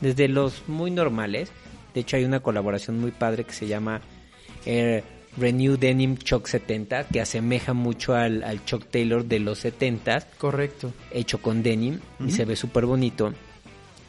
Desde 0.00 0.28
los 0.28 0.66
muy 0.68 0.90
normales. 0.90 1.50
De 1.94 2.00
hecho 2.00 2.16
hay 2.16 2.24
una 2.24 2.40
colaboración 2.40 2.98
muy 3.00 3.10
padre 3.10 3.44
que 3.44 3.52
se 3.52 3.66
llama 3.66 4.00
eh, 4.64 5.04
Renew 5.36 5.76
Denim 5.76 6.16
Chuck 6.16 6.46
70, 6.46 7.04
que 7.08 7.20
asemeja 7.20 7.72
mucho 7.74 8.14
al, 8.14 8.42
al 8.42 8.60
Taylor 8.62 9.24
de 9.24 9.38
los 9.40 9.58
70 9.58 10.20
Correcto. 10.38 10.92
hecho 11.12 11.40
con 11.42 11.62
denim 11.62 12.00
y 12.26 12.30
se 12.32 12.44
ve 12.46 12.56
súper 12.56 12.86
bonito. 12.86 13.32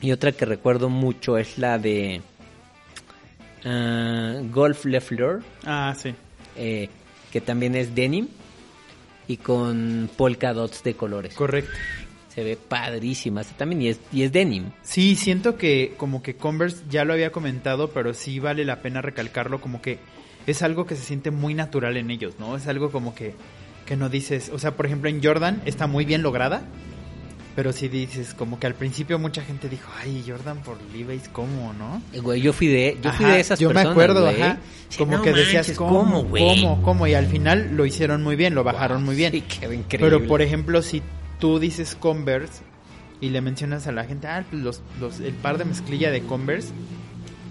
Y 0.04 0.12
otra 0.12 0.32
que 0.34 0.46
recuerdo 0.46 0.90
mucho 0.90 1.38
es 1.38 1.58
la 1.58 1.80
de 1.80 2.22
ah, 3.66 4.36
Golf 4.52 4.86
Leffler, 4.86 5.40
Ah, 5.66 5.96
sí. 5.98 6.14
eh, 6.58 6.90
que 7.32 7.42
también 7.42 7.74
es 7.76 7.96
denim 7.96 8.28
y 9.28 9.38
con 9.38 10.10
polka 10.16 10.54
dots 10.54 10.84
de 10.84 10.94
colores. 10.96 11.34
Correcto. 11.34 11.72
Se 12.30 12.44
ve 12.44 12.58
padrísima. 12.58 13.44
También 13.44 13.82
y 13.84 13.88
es, 13.90 14.00
y 14.12 14.24
es 14.24 14.32
denim. 14.32 14.72
Sí, 14.82 15.16
siento 15.16 15.56
que 15.58 15.94
como 15.98 16.22
que 16.22 16.36
Converse 16.36 16.84
ya 16.90 17.06
lo 17.06 17.14
había 17.14 17.32
comentado, 17.32 17.92
pero 17.92 18.14
sí 18.14 18.40
vale 18.40 18.66
la 18.66 18.82
pena 18.82 19.02
recalcarlo 19.02 19.62
como 19.62 19.82
que 19.82 20.00
es 20.48 20.62
algo 20.64 20.86
que 20.86 20.96
se 20.96 21.04
siente 21.04 21.32
muy 21.32 21.54
natural 21.54 21.96
en 21.96 22.12
ellos, 22.12 22.36
¿no? 22.40 22.58
Es 22.58 22.68
algo 22.68 22.92
como 22.92 23.16
que, 23.16 23.34
que 23.86 23.96
no 23.96 24.10
dices, 24.10 24.50
o 24.54 24.60
sea, 24.60 24.72
por 24.76 24.86
ejemplo 24.86 25.10
en 25.10 25.24
Jordan 25.24 25.62
está 25.66 25.88
muy 25.88 26.04
bien 26.06 26.22
lograda, 26.24 26.64
pero 27.56 27.72
sí 27.72 27.88
dices 27.88 28.34
como 28.34 28.60
que 28.60 28.68
al 28.68 28.74
principio 28.76 29.20
mucha 29.20 29.42
gente 29.44 29.70
dijo, 29.70 29.90
ay, 30.02 30.24
Jordan 30.28 30.60
por 30.64 30.78
Levi's, 30.92 31.30
¿cómo, 31.30 31.74
no? 31.74 32.02
Eh, 32.14 32.20
Güey, 32.20 32.42
yo 32.42 32.52
fui 32.54 32.68
de, 32.68 32.98
yo 33.02 33.12
fui 33.12 33.26
Ajá, 33.26 33.36
de 33.36 33.40
esas 33.42 33.60
yo 33.60 33.68
personas, 33.70 33.86
me 33.86 33.92
acuerdo, 33.92 34.22
güey. 34.24 34.42
ajá, 34.42 34.58
Sí, 34.90 34.98
como 34.98 35.18
no 35.18 35.22
que 35.24 35.34
decías, 35.34 35.72
¿cómo, 35.72 36.24
güey? 36.24 36.62
cómo, 36.62 36.82
cómo? 36.82 37.08
Y 37.08 37.14
al 37.14 37.28
final 37.28 37.76
lo 37.76 37.86
hicieron 37.86 38.24
muy 38.24 38.36
bien, 38.36 38.56
lo 38.56 38.64
bajaron 38.64 39.04
muy 39.04 39.16
bien. 39.16 39.32
Sí, 39.32 39.42
quedó 39.42 39.74
increíble. 39.74 40.18
Pero 40.18 40.28
por 40.28 40.42
ejemplo, 40.42 40.82
si 40.82 41.02
tú 41.40 41.60
dices 41.60 41.96
Converse 42.00 42.62
y 43.22 43.30
le 43.30 43.42
mencionas 43.42 43.88
a 43.88 43.92
la 43.92 44.04
gente, 44.06 44.28
ah, 44.28 44.44
pues 44.50 44.62
los, 44.62 44.82
los, 45.00 45.20
el 45.20 45.34
par 45.34 45.58
de 45.58 45.66
mezclilla 45.66 46.12
de 46.12 46.22
Converse, 46.24 46.70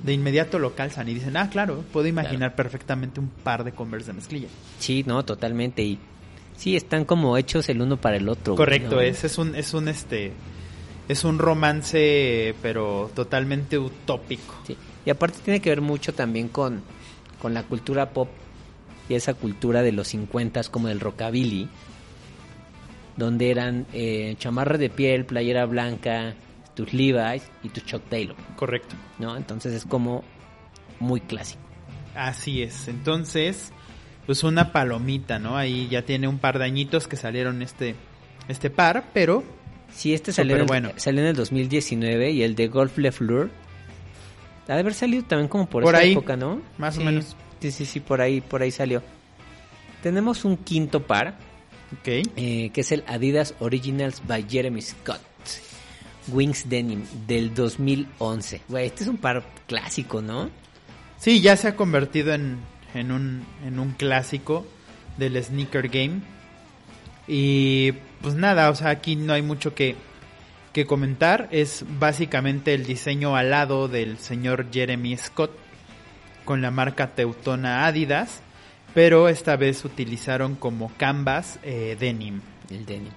de 0.04 0.12
inmediato 0.12 0.58
lo 0.58 0.74
calzan 0.74 1.08
y 1.08 1.14
dicen, 1.14 1.36
ah, 1.36 1.48
claro, 1.48 1.84
puedo 1.92 2.06
imaginar 2.08 2.54
perfectamente 2.56 3.20
un 3.20 3.28
par 3.28 3.62
de 3.64 3.72
Converse 3.72 4.08
de 4.08 4.12
mezclilla. 4.14 4.48
Sí, 4.80 5.04
no, 5.06 5.24
totalmente. 5.24 5.82
Y 5.82 5.98
sí, 6.56 6.76
están 6.76 7.04
como 7.04 7.36
hechos 7.36 7.68
el 7.68 7.80
uno 7.80 7.96
para 7.96 8.16
el 8.16 8.28
otro. 8.28 8.54
güey, 8.54 8.64
Correcto, 8.66 8.96
¿no? 8.96 9.00
es, 9.00 9.24
es 9.24 9.38
un, 9.38 9.54
es 9.54 9.74
un 9.74 9.88
este, 9.88 10.32
es 11.08 11.24
un 11.24 11.38
romance, 11.38 12.54
pero 12.62 13.10
totalmente 13.14 13.78
utópico. 13.78 14.54
Sí. 14.66 14.76
Y 15.04 15.10
aparte 15.10 15.38
tiene 15.44 15.60
que 15.60 15.70
ver 15.70 15.80
mucho 15.80 16.14
también 16.14 16.48
con, 16.48 16.82
con 17.40 17.54
la 17.54 17.64
cultura 17.64 18.10
pop 18.10 18.28
y 19.08 19.14
esa 19.14 19.34
cultura 19.34 19.82
de 19.82 19.92
los 19.92 20.08
50 20.08 20.62
como 20.70 20.88
del 20.88 21.00
rockabilly, 21.00 21.68
donde 23.16 23.50
eran 23.50 23.86
eh, 23.92 24.36
chamarra 24.38 24.78
de 24.78 24.90
piel, 24.90 25.26
playera 25.26 25.66
blanca, 25.66 26.34
tus 26.74 26.92
Levi's 26.92 27.42
y 27.62 27.68
tus 27.68 27.84
Chuck 27.84 28.02
Taylor, 28.08 28.36
Correcto. 28.56 28.94
¿no? 29.18 29.36
Entonces 29.36 29.74
es 29.74 29.84
como 29.84 30.24
muy 31.00 31.20
clásico. 31.20 31.60
Así 32.14 32.62
es. 32.62 32.88
Entonces, 32.88 33.72
pues 34.26 34.44
una 34.44 34.72
palomita, 34.72 35.38
¿no? 35.38 35.56
Ahí 35.56 35.88
ya 35.88 36.02
tiene 36.02 36.28
un 36.28 36.38
par 36.38 36.58
de 36.58 36.64
añitos 36.64 37.08
que 37.08 37.16
salieron 37.16 37.62
este, 37.62 37.94
este 38.48 38.70
par, 38.70 39.06
pero 39.12 39.42
Sí, 39.94 40.14
este 40.14 40.32
salió, 40.32 40.54
en 40.56 40.62
el, 40.62 40.68
Superbueno. 40.68 40.98
salió 40.98 41.20
en 41.20 41.26
el 41.26 41.36
2019 41.36 42.30
y 42.30 42.42
el 42.42 42.54
de 42.54 42.68
Golf 42.68 42.96
Le 42.96 43.12
Fleur 43.12 43.50
ha 44.68 44.74
de 44.74 44.80
haber 44.80 44.94
salido 44.94 45.24
también 45.24 45.48
como 45.48 45.68
por, 45.68 45.82
Por 45.82 45.94
esa 45.94 46.02
ahí, 46.04 46.12
época, 46.12 46.34
¿no? 46.36 46.62
más 46.78 46.96
o 46.96 47.00
Sí, 47.00 47.04
menos. 47.06 47.36
Sí, 47.60 47.70
sí, 47.72 47.84
sí, 47.84 48.00
por 48.00 48.20
ahí, 48.22 48.40
por 48.40 48.62
ahí 48.62 48.70
salió. 48.70 49.02
Tenemos 50.02 50.44
un 50.46 50.56
quinto 50.56 51.02
par, 51.06 51.36
ok. 52.00 52.08
eh, 52.36 52.70
que 52.72 52.80
es 52.80 52.90
el 52.92 53.04
Adidas 53.06 53.54
Originals 53.60 54.22
by 54.26 54.46
Jeremy 54.48 54.80
Scott. 54.80 55.20
Wings 56.28 56.68
Denim 56.68 57.02
del 57.26 57.52
2011. 57.52 58.62
Güey, 58.68 58.86
este 58.86 59.02
es 59.02 59.08
un 59.08 59.16
par 59.18 59.44
clásico, 59.66 60.22
¿no? 60.22 60.48
Sí, 61.18 61.40
ya 61.40 61.56
se 61.56 61.68
ha 61.68 61.76
convertido 61.76 62.32
en, 62.32 62.58
en, 62.94 63.12
un, 63.12 63.44
en 63.64 63.78
un 63.78 63.92
clásico 63.92 64.66
del 65.16 65.42
sneaker 65.42 65.88
game. 65.88 66.20
Y 67.26 67.92
pues 68.20 68.34
nada, 68.34 68.70
o 68.70 68.74
sea, 68.74 68.90
aquí 68.90 69.16
no 69.16 69.32
hay 69.32 69.42
mucho 69.42 69.74
que, 69.74 69.96
que 70.72 70.86
comentar. 70.86 71.48
Es 71.50 71.84
básicamente 71.98 72.74
el 72.74 72.84
diseño 72.84 73.36
alado 73.36 73.88
del 73.88 74.18
señor 74.18 74.66
Jeremy 74.72 75.16
Scott 75.16 75.52
con 76.44 76.62
la 76.62 76.70
marca 76.70 77.08
teutona 77.08 77.86
Adidas. 77.86 78.42
Pero 78.94 79.28
esta 79.28 79.56
vez 79.56 79.84
utilizaron 79.84 80.54
como 80.54 80.92
canvas 80.96 81.58
eh, 81.62 81.96
denim. 81.98 82.40
El 82.70 82.84
denim. 82.84 83.12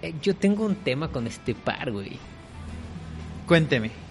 Eh, 0.00 0.14
yo 0.22 0.34
tengo 0.34 0.64
un 0.64 0.76
tema 0.76 1.08
con 1.08 1.26
este 1.26 1.54
par, 1.54 1.92
güey. 1.92 2.18
Cuénteme. 3.46 4.01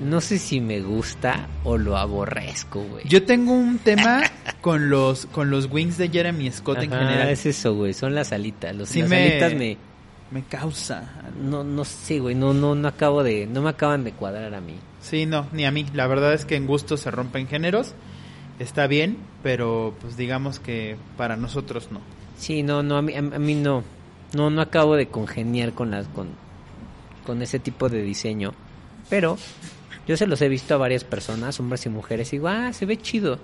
No 0.00 0.20
sé 0.20 0.38
si 0.38 0.60
me 0.60 0.80
gusta 0.80 1.48
o 1.64 1.76
lo 1.78 1.96
aborrezco, 1.96 2.82
güey. 2.82 3.06
Yo 3.08 3.24
tengo 3.24 3.52
un 3.52 3.78
tema 3.78 4.22
con 4.60 4.90
los, 4.90 5.26
con 5.26 5.50
los 5.50 5.70
wings 5.70 5.96
de 5.98 6.08
Jeremy 6.08 6.50
Scott 6.50 6.78
en 6.78 6.90
general. 6.90 7.28
es 7.28 7.46
eso, 7.46 7.74
güey. 7.74 7.94
Son 7.94 8.14
las 8.14 8.32
alitas. 8.32 8.74
Los, 8.74 8.88
Sí 8.88 9.00
las 9.00 9.10
me- 9.10 9.30
alitas 9.30 9.54
me... 9.54 9.76
Me 10.30 10.42
causa. 10.42 11.12
No, 11.40 11.62
no 11.62 11.84
sé, 11.84 12.18
güey. 12.18 12.34
No, 12.34 12.52
no, 12.54 12.74
no 12.74 12.88
acabo 12.88 13.22
de... 13.22 13.46
No 13.46 13.62
me 13.62 13.70
acaban 13.70 14.02
de 14.04 14.12
cuadrar 14.12 14.52
a 14.54 14.60
mí. 14.60 14.74
Sí, 15.00 15.26
no, 15.26 15.46
ni 15.52 15.64
a 15.64 15.70
mí. 15.70 15.86
La 15.94 16.06
verdad 16.08 16.32
es 16.34 16.44
que 16.44 16.56
en 16.56 16.66
gusto 16.66 16.96
se 16.96 17.10
rompen 17.10 17.46
géneros. 17.46 17.94
Está 18.58 18.86
bien, 18.88 19.16
pero 19.42 19.94
pues 20.00 20.16
digamos 20.16 20.58
que 20.58 20.96
para 21.16 21.36
nosotros 21.36 21.88
no. 21.92 22.00
Sí, 22.36 22.62
no, 22.64 22.82
no, 22.82 22.96
a 22.96 23.02
mí, 23.02 23.14
a, 23.14 23.18
a 23.18 23.22
mí 23.38 23.54
no. 23.54 23.84
No, 24.34 24.50
no 24.50 24.60
acabo 24.60 24.96
de 24.96 25.06
congeniar 25.06 25.72
con 25.72 25.90
las... 25.92 26.08
Con, 26.08 26.28
con 27.24 27.40
ese 27.42 27.60
tipo 27.60 27.88
de 27.88 28.02
diseño. 28.02 28.54
Pero 29.08 29.36
yo 30.06 30.16
se 30.16 30.26
los 30.26 30.40
he 30.42 30.48
visto 30.48 30.74
a 30.74 30.78
varias 30.78 31.04
personas, 31.04 31.58
hombres 31.60 31.84
y 31.86 31.88
mujeres. 31.88 32.32
Y 32.32 32.36
digo, 32.36 32.48
ah, 32.48 32.72
se 32.72 32.86
ve 32.86 32.96
chido. 32.98 33.38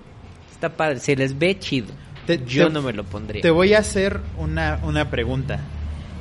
Está 0.51 0.69
padre. 0.69 0.99
Se 0.99 1.15
les 1.15 1.37
ve 1.37 1.57
chido. 1.59 1.87
Te- 2.27 2.43
yo 2.45 2.67
te- 2.67 2.73
no 2.73 2.81
me 2.81 2.93
lo 2.93 3.03
pondría. 3.03 3.41
Te 3.41 3.49
voy 3.51 3.73
a 3.73 3.79
hacer 3.79 4.19
una, 4.37 4.79
una 4.83 5.09
pregunta. 5.09 5.59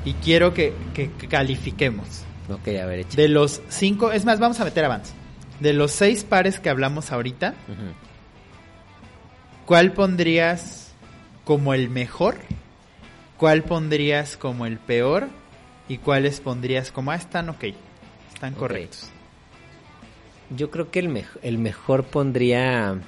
Y 0.04 0.14
quiero 0.14 0.54
que, 0.54 0.72
que 0.94 1.10
califiquemos. 1.28 2.24
Ok, 2.48 2.68
a 2.68 2.86
ver, 2.86 3.00
echa. 3.00 3.16
De 3.16 3.28
los 3.28 3.60
cinco, 3.68 4.10
es 4.12 4.24
más, 4.24 4.40
vamos 4.40 4.58
a 4.60 4.64
meter 4.64 4.84
avance. 4.84 5.12
De 5.60 5.72
los 5.74 5.90
seis 5.92 6.24
pares 6.24 6.58
que 6.58 6.70
hablamos 6.70 7.12
ahorita. 7.12 7.54
¿cuál 9.66 9.92
pondrías 9.92 10.92
como 11.44 11.74
el 11.74 11.90
mejor? 11.90 12.36
¿Cuál 13.36 13.62
pondrías 13.62 14.36
como 14.36 14.66
el 14.66 14.78
peor? 14.78 15.28
¿Y 15.88 15.98
cuáles 15.98 16.40
pondrías 16.40 16.90
como, 16.92 17.10
ah, 17.10 17.16
están 17.16 17.48
ok, 17.48 17.64
están 18.34 18.54
correctos? 18.54 19.10
Yo 20.56 20.70
creo 20.70 20.90
que 20.90 20.98
el, 20.98 21.08
mej- 21.08 21.38
el 21.42 21.58
mejor 21.58 22.04
pondría... 22.04 22.98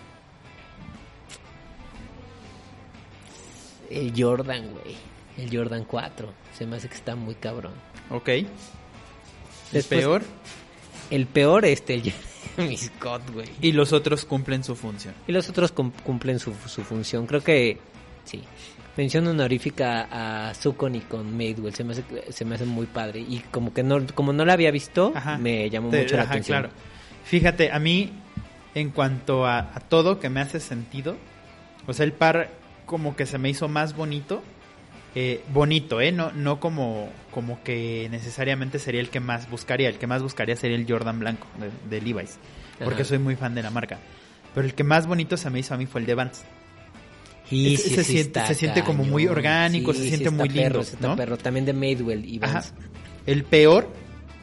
El 3.90 4.12
Jordan, 4.16 4.70
güey. 4.70 4.96
El 5.38 5.54
Jordan 5.56 5.84
4. 5.84 6.28
Se 6.56 6.66
me 6.66 6.76
hace 6.76 6.88
que 6.88 6.94
está 6.94 7.14
muy 7.16 7.34
cabrón. 7.34 7.72
Ok. 8.10 8.28
¿El 8.28 8.46
Después- 9.72 10.00
peor? 10.00 10.22
El 11.10 11.26
peor 11.26 11.64
este, 11.66 11.94
el 11.94 12.12
Scott, 12.78 13.22
güey. 13.32 13.48
Y 13.60 13.72
los 13.72 13.92
otros 13.92 14.24
cumplen 14.24 14.64
su 14.64 14.74
función. 14.76 15.14
Y 15.26 15.32
los 15.32 15.48
otros 15.48 15.72
cum- 15.72 15.92
cumplen 16.04 16.38
su, 16.38 16.54
su 16.66 16.82
función. 16.84 17.26
Creo 17.26 17.42
que 17.42 17.78
sí. 18.24 18.42
Mención 18.96 19.26
honorífica 19.26 20.08
a 20.50 20.54
Sukon 20.54 20.94
y 20.94 21.00
con 21.00 21.32
Madewell. 21.36 21.74
Se 21.74 21.82
me, 21.84 21.92
hace, 21.92 22.04
se 22.30 22.44
me 22.44 22.54
hace 22.54 22.64
muy 22.64 22.86
padre. 22.86 23.20
Y 23.20 23.40
como 23.50 23.72
que 23.74 23.82
no, 23.82 24.06
como 24.14 24.32
no 24.32 24.44
la 24.44 24.52
había 24.54 24.70
visto, 24.70 25.12
Ajá. 25.14 25.36
me 25.38 25.68
llamó 25.68 25.90
Te- 25.90 26.02
mucho 26.02 26.16
la 26.16 26.22
ajá, 26.22 26.30
atención. 26.32 26.60
claro. 26.62 26.74
Fíjate, 27.24 27.70
a 27.72 27.78
mí, 27.78 28.12
en 28.74 28.90
cuanto 28.90 29.46
a, 29.46 29.58
a 29.58 29.80
todo 29.80 30.18
que 30.20 30.28
me 30.28 30.40
hace 30.40 30.60
sentido, 30.60 31.16
o 31.86 31.92
sea, 31.92 32.04
el 32.04 32.12
par 32.12 32.50
como 32.86 33.16
que 33.16 33.26
se 33.26 33.38
me 33.38 33.48
hizo 33.50 33.68
más 33.68 33.94
bonito. 33.96 34.42
eh, 35.14 35.42
bonito, 35.52 36.00
¿eh? 36.00 36.10
No, 36.12 36.32
no 36.32 36.58
como, 36.60 37.10
como 37.30 37.62
que 37.62 38.08
necesariamente 38.10 38.78
sería 38.78 39.00
el 39.00 39.10
que 39.10 39.20
más 39.20 39.48
buscaría. 39.50 39.88
El 39.88 39.98
que 39.98 40.06
más 40.06 40.22
buscaría 40.22 40.56
sería 40.56 40.76
el 40.76 40.86
Jordan 40.88 41.18
blanco 41.18 41.46
de, 41.58 41.70
de 41.98 42.04
Levi's. 42.04 42.38
Porque 42.82 43.02
Ajá. 43.02 43.08
soy 43.10 43.18
muy 43.18 43.36
fan 43.36 43.54
de 43.54 43.62
la 43.62 43.70
marca. 43.70 43.98
Pero 44.54 44.66
el 44.66 44.74
que 44.74 44.84
más 44.84 45.06
bonito 45.06 45.36
se 45.36 45.48
me 45.50 45.58
hizo 45.60 45.74
a 45.74 45.76
mí 45.76 45.86
fue 45.86 46.00
el 46.00 46.06
de 46.06 46.14
Vans. 46.14 46.44
Y 47.50 47.76
sí, 47.76 47.90
se 47.90 48.04
sí 48.04 48.12
siente- 48.12 48.46
se 48.46 48.54
siente 48.54 48.82
como 48.82 49.04
muy 49.04 49.26
orgánico, 49.26 49.92
se 49.92 50.08
siente 50.08 50.30
muy 50.30 50.48
lindo, 50.48 50.80
perro, 50.80 50.98
¿no? 51.00 51.16
perro. 51.16 51.36
También 51.36 51.66
de 51.66 51.74
Madewell 51.74 52.24
y 52.24 52.38
Ajá. 52.42 52.54
Vans. 52.54 52.74
El 53.26 53.44
peor 53.44 53.90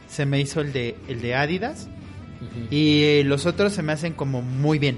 se 0.07 0.25
me 0.27 0.39
hizo 0.39 0.61
el 0.61 0.71
de, 0.71 0.95
el 1.07 1.19
de 1.21 1.33
Adidas. 1.35 1.89
Y 2.71 3.03
eh, 3.03 3.23
los 3.25 3.45
otros 3.45 3.73
se 3.73 3.83
me 3.83 3.91
hacen 3.91 4.13
como 4.13 4.41
muy 4.41 4.79
bien. 4.79 4.97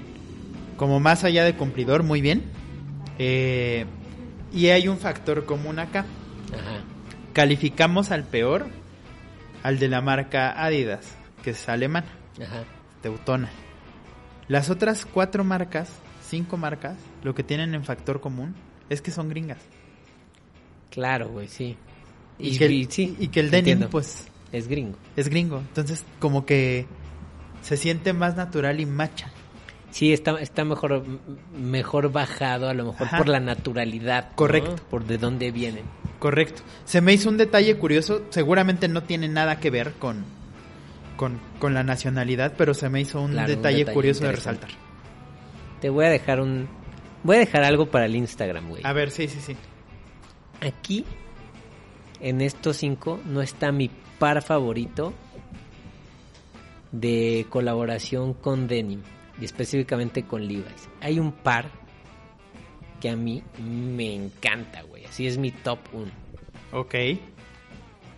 Como 0.76 1.00
más 1.00 1.24
allá 1.24 1.44
de 1.44 1.54
cumplidor, 1.54 2.02
muy 2.02 2.20
bien. 2.20 2.42
Eh, 3.18 3.84
y 4.52 4.68
hay 4.68 4.88
un 4.88 4.98
factor 4.98 5.44
común 5.44 5.78
acá. 5.78 6.00
Ajá. 6.52 6.84
Calificamos 7.32 8.10
al 8.10 8.24
peor, 8.24 8.66
al 9.62 9.78
de 9.78 9.88
la 9.88 10.00
marca 10.00 10.50
Adidas, 10.64 11.14
que 11.42 11.50
es 11.50 11.68
alemana, 11.68 12.06
Ajá. 12.42 12.64
teutona. 13.00 13.50
Las 14.48 14.70
otras 14.70 15.06
cuatro 15.06 15.42
marcas, 15.44 15.88
cinco 16.28 16.56
marcas, 16.56 16.96
lo 17.22 17.34
que 17.34 17.42
tienen 17.42 17.74
en 17.74 17.84
factor 17.84 18.20
común 18.20 18.54
es 18.90 19.00
que 19.00 19.10
son 19.10 19.28
gringas. 19.30 19.58
Claro, 20.90 21.28
güey, 21.30 21.48
sí. 21.48 21.76
Y, 22.38 22.58
que, 22.58 22.66
el, 22.66 22.72
y- 22.72 22.84
sí, 22.90 23.16
y 23.18 23.28
que 23.28 23.40
el 23.40 23.46
denim, 23.50 23.58
entiendo. 23.72 23.90
pues, 23.90 24.26
Es 24.52 24.68
gringo. 24.68 24.98
es 25.16 25.28
gringo. 25.28 25.58
Entonces, 25.58 26.04
como 26.18 26.44
que 26.44 26.86
se 27.62 27.76
siente 27.76 28.12
más 28.12 28.36
natural 28.36 28.80
y 28.80 28.86
macha. 28.86 29.30
Sí, 29.90 30.12
está, 30.12 30.40
está 30.40 30.64
mejor, 30.64 31.04
mejor 31.54 32.10
bajado, 32.10 32.68
a 32.68 32.74
lo 32.74 32.86
mejor 32.86 33.06
Ajá. 33.06 33.18
por 33.18 33.28
la 33.28 33.40
naturalidad. 33.40 34.30
¿no? 34.30 34.36
Correcto. 34.36 34.76
Por 34.88 35.04
de 35.04 35.18
dónde 35.18 35.50
vienen. 35.50 35.84
Correcto. 36.18 36.62
Se 36.84 37.00
me 37.00 37.12
hizo 37.12 37.28
un 37.28 37.36
detalle 37.36 37.76
curioso, 37.76 38.22
seguramente 38.30 38.88
no 38.88 39.02
tiene 39.02 39.28
nada 39.28 39.60
que 39.60 39.70
ver 39.70 39.92
con, 39.94 40.24
con, 41.16 41.40
con 41.58 41.74
la 41.74 41.82
nacionalidad, 41.82 42.54
pero 42.56 42.72
se 42.74 42.88
me 42.88 43.00
hizo 43.00 43.20
un, 43.20 43.32
Claro, 43.32 43.50
un 43.50 43.56
detalle, 43.56 43.78
detalle 43.78 43.94
curioso 43.94 44.24
de 44.24 44.32
resaltar. 44.32 44.70
Te 45.80 45.90
voy 45.90 46.06
a 46.06 46.10
dejar 46.10 46.40
un... 46.40 46.68
Voy 47.22 47.36
a 47.36 47.40
dejar 47.40 47.62
algo 47.62 47.86
para 47.86 48.06
el 48.06 48.16
Instagram, 48.16 48.70
güey. 48.70 48.82
A 48.84 48.92
ver, 48.92 49.10
sí, 49.10 49.28
sí, 49.28 49.40
sí. 49.40 49.56
Aquí 50.60 51.04
en 52.20 52.40
estos 52.40 52.78
cinco 52.78 53.20
no 53.26 53.42
está 53.42 53.72
mi 53.72 53.90
par 54.18 54.42
favorito 54.42 55.12
de 56.92 57.46
colaboración 57.48 58.34
con 58.34 58.68
Denim 58.68 59.02
y 59.40 59.44
específicamente 59.44 60.24
con 60.24 60.46
Levi's. 60.46 60.88
Hay 61.00 61.18
un 61.18 61.32
par 61.32 61.70
que 63.00 63.10
a 63.10 63.16
mí 63.16 63.42
me 63.58 64.14
encanta, 64.14 64.82
güey. 64.82 65.04
Así 65.06 65.26
es 65.26 65.38
mi 65.38 65.50
top 65.50 65.80
1. 65.92 66.10
Ok. 66.72 66.94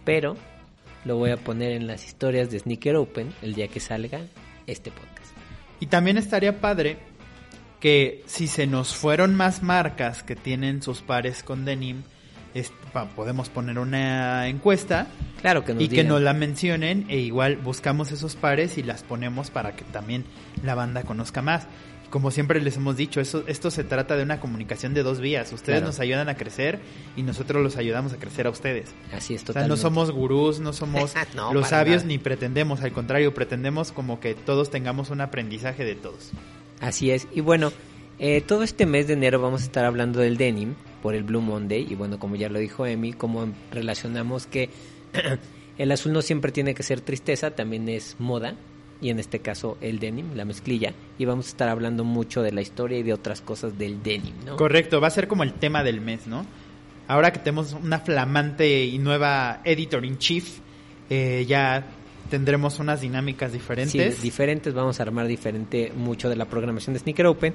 Pero 0.05 0.37
lo 1.05 1.17
voy 1.17 1.31
a 1.31 1.37
poner 1.37 1.73
en 1.73 1.87
las 1.87 2.05
historias 2.05 2.51
de 2.51 2.59
Sneaker 2.59 2.97
Open 2.97 3.33
el 3.41 3.55
día 3.55 3.69
que 3.69 3.81
salga 3.81 4.21
este 4.67 4.91
podcast. 4.91 5.33
Y 5.81 5.87
también 5.87 6.19
estaría 6.19 6.61
padre 6.61 6.99
que 7.81 8.23
si 8.27 8.47
se 8.47 8.67
nos 8.67 8.95
fueron 8.95 9.35
más 9.35 9.63
marcas 9.63 10.23
que 10.23 10.37
tienen 10.37 10.83
sus 10.83 11.03
pares 11.03 11.43
con 11.43 11.65
denim, 11.65 12.03
es- 12.55 12.73
pa- 12.93 13.09
podemos 13.11 13.49
poner 13.51 13.79
una 13.79 14.49
encuesta 14.49 15.09
Claro 15.41 15.65
que 15.65 15.75
nos 15.75 15.83
y 15.83 15.89
que 15.89 16.05
nos 16.05 16.21
la 16.23 16.33
mencionen 16.33 17.05
e 17.09 17.19
igual 17.19 17.57
buscamos 17.57 18.13
esos 18.13 18.37
pares 18.37 18.79
y 18.79 18.83
las 18.83 19.03
ponemos 19.03 19.51
para 19.51 19.75
que 19.77 19.85
también 19.85 20.25
la 20.63 20.75
banda 20.75 21.03
conozca 21.03 21.43
más. 21.43 21.67
Y 22.07 22.09
Como 22.09 22.31
siempre 22.31 22.61
les 22.61 22.77
hemos 22.77 22.97
dicho, 22.97 23.21
eso, 23.21 23.43
esto 23.49 23.71
se 23.73 23.83
trata 23.83 24.17
de 24.17 24.23
una 24.23 24.39
comunicación 24.39 24.95
de 24.95 25.03
dos 25.03 25.19
vías. 25.21 25.53
Ustedes 25.53 25.79
Claro. 25.81 25.87
nos 25.87 25.99
ayudan 26.01 26.29
a 26.29 26.37
crecer 26.37 26.79
y 27.17 27.23
nosotros 27.25 27.61
los 27.63 27.77
ayudamos 27.77 28.13
a 28.13 28.17
crecer 28.19 28.47
a 28.47 28.51
ustedes. 28.51 28.91
Así 29.13 29.35
es 29.35 29.41
O 29.43 29.47
sea, 29.47 29.47
totalmente. 29.49 29.69
no 29.71 29.77
somos 29.77 30.11
gurús, 30.13 30.61
no 30.61 30.73
somos 30.73 31.13
No, 31.35 31.53
los 31.53 31.69
sabios 31.69 31.97
nada. 32.05 32.09
ni 32.09 32.19
pretendemos, 32.19 32.83
al 32.83 32.93
contrario, 32.93 33.35
pretendemos 33.35 33.91
como 33.91 34.21
que 34.21 34.35
todos 34.35 34.71
tengamos 34.71 35.11
un 35.11 35.21
aprendizaje 35.23 35.85
de 35.85 35.97
todos. 35.97 36.31
Así 36.81 37.11
es. 37.11 37.27
Y 37.33 37.41
bueno, 37.41 37.73
eh, 38.21 38.41
todo 38.43 38.63
este 38.63 38.87
mes 38.87 39.09
de 39.09 39.15
enero 39.15 39.41
vamos 39.43 39.63
a 39.63 39.65
estar 39.65 39.85
hablando 39.85 40.21
del 40.21 40.37
denim 40.37 40.75
por 41.05 41.15
el 41.15 41.23
Blue 41.23 41.43
Monday. 41.43 41.87
Y 41.91 41.95
bueno, 41.97 42.19
como 42.19 42.35
ya 42.35 42.49
lo 42.49 42.59
dijo 42.59 42.87
Emi, 42.87 43.13
cómo 43.13 43.47
relacionamos 43.71 44.47
que 44.47 44.71
el 45.79 45.93
azul 45.93 46.15
no 46.15 46.23
siempre 46.23 46.51
tiene 46.51 46.75
que 46.75 46.83
ser 46.83 47.03
tristeza, 47.03 47.51
también 47.51 47.87
es 47.91 48.17
moda. 48.19 48.55
Y 49.03 49.11
en 49.11 49.19
este 49.19 49.41
caso 49.41 49.77
el 49.83 49.99
denim, 49.99 50.35
la 50.35 50.47
mezclilla. 50.47 50.95
Y 51.19 51.27
vamos 51.27 51.45
a 51.47 51.49
estar 51.51 51.69
hablando 51.69 52.05
mucho 52.05 52.41
de 52.41 52.53
la 52.53 52.63
historia 52.63 52.97
y 52.97 53.03
de 53.03 53.13
otras 53.13 53.43
cosas 53.43 53.77
del 53.77 54.03
denim, 54.03 54.33
¿no? 54.47 54.57
Correcto, 54.57 54.99
va 54.99 55.09
a 55.09 55.11
ser 55.11 55.29
como 55.29 55.43
el 55.43 55.53
tema 55.53 55.83
del 55.85 56.01
mes, 56.01 56.27
¿no? 56.27 56.47
Ahora 57.07 57.31
que 57.31 57.41
tenemos 57.41 57.75
una 57.75 57.99
flamante 57.99 58.87
y 58.87 58.99
nueva 58.99 59.61
editor 59.65 60.07
in 60.07 60.17
chief, 60.17 60.59
eh, 61.11 61.45
ya 61.47 61.85
tendremos 62.31 62.79
unas 62.79 63.03
dinámicas 63.03 63.53
Sí, 63.53 63.59
diferentes. 63.59 64.23
diferentes, 64.23 64.73
vamos 64.73 64.99
a 65.01 65.03
armar 65.03 65.27
diferente 65.27 65.93
mucho 65.95 66.31
de 66.31 66.37
la 66.37 66.47
programación 66.47 66.95
de 66.95 67.01
Sneaker 67.01 67.27
Open. 67.27 67.53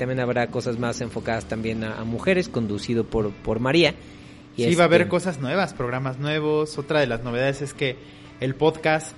También 0.00 0.18
habrá 0.20 0.48
cosas 0.48 0.78
más 0.78 1.00
enfocadas 1.00 1.44
también 1.44 1.84
a, 1.84 2.00
a 2.00 2.04
mujeres, 2.04 2.48
conducido 2.48 3.04
por, 3.04 3.30
por 3.30 3.60
María. 3.60 3.94
Y 4.56 4.64
sí, 4.64 4.74
va 4.74 4.84
a 4.84 4.86
haber 4.86 5.02
este, 5.02 5.10
cosas 5.10 5.38
nuevas, 5.40 5.74
programas 5.74 6.18
nuevos. 6.18 6.76
Otra 6.78 7.00
de 7.00 7.06
las 7.06 7.22
novedades 7.22 7.62
es 7.62 7.74
que 7.74 7.96
el 8.40 8.54
podcast 8.54 9.14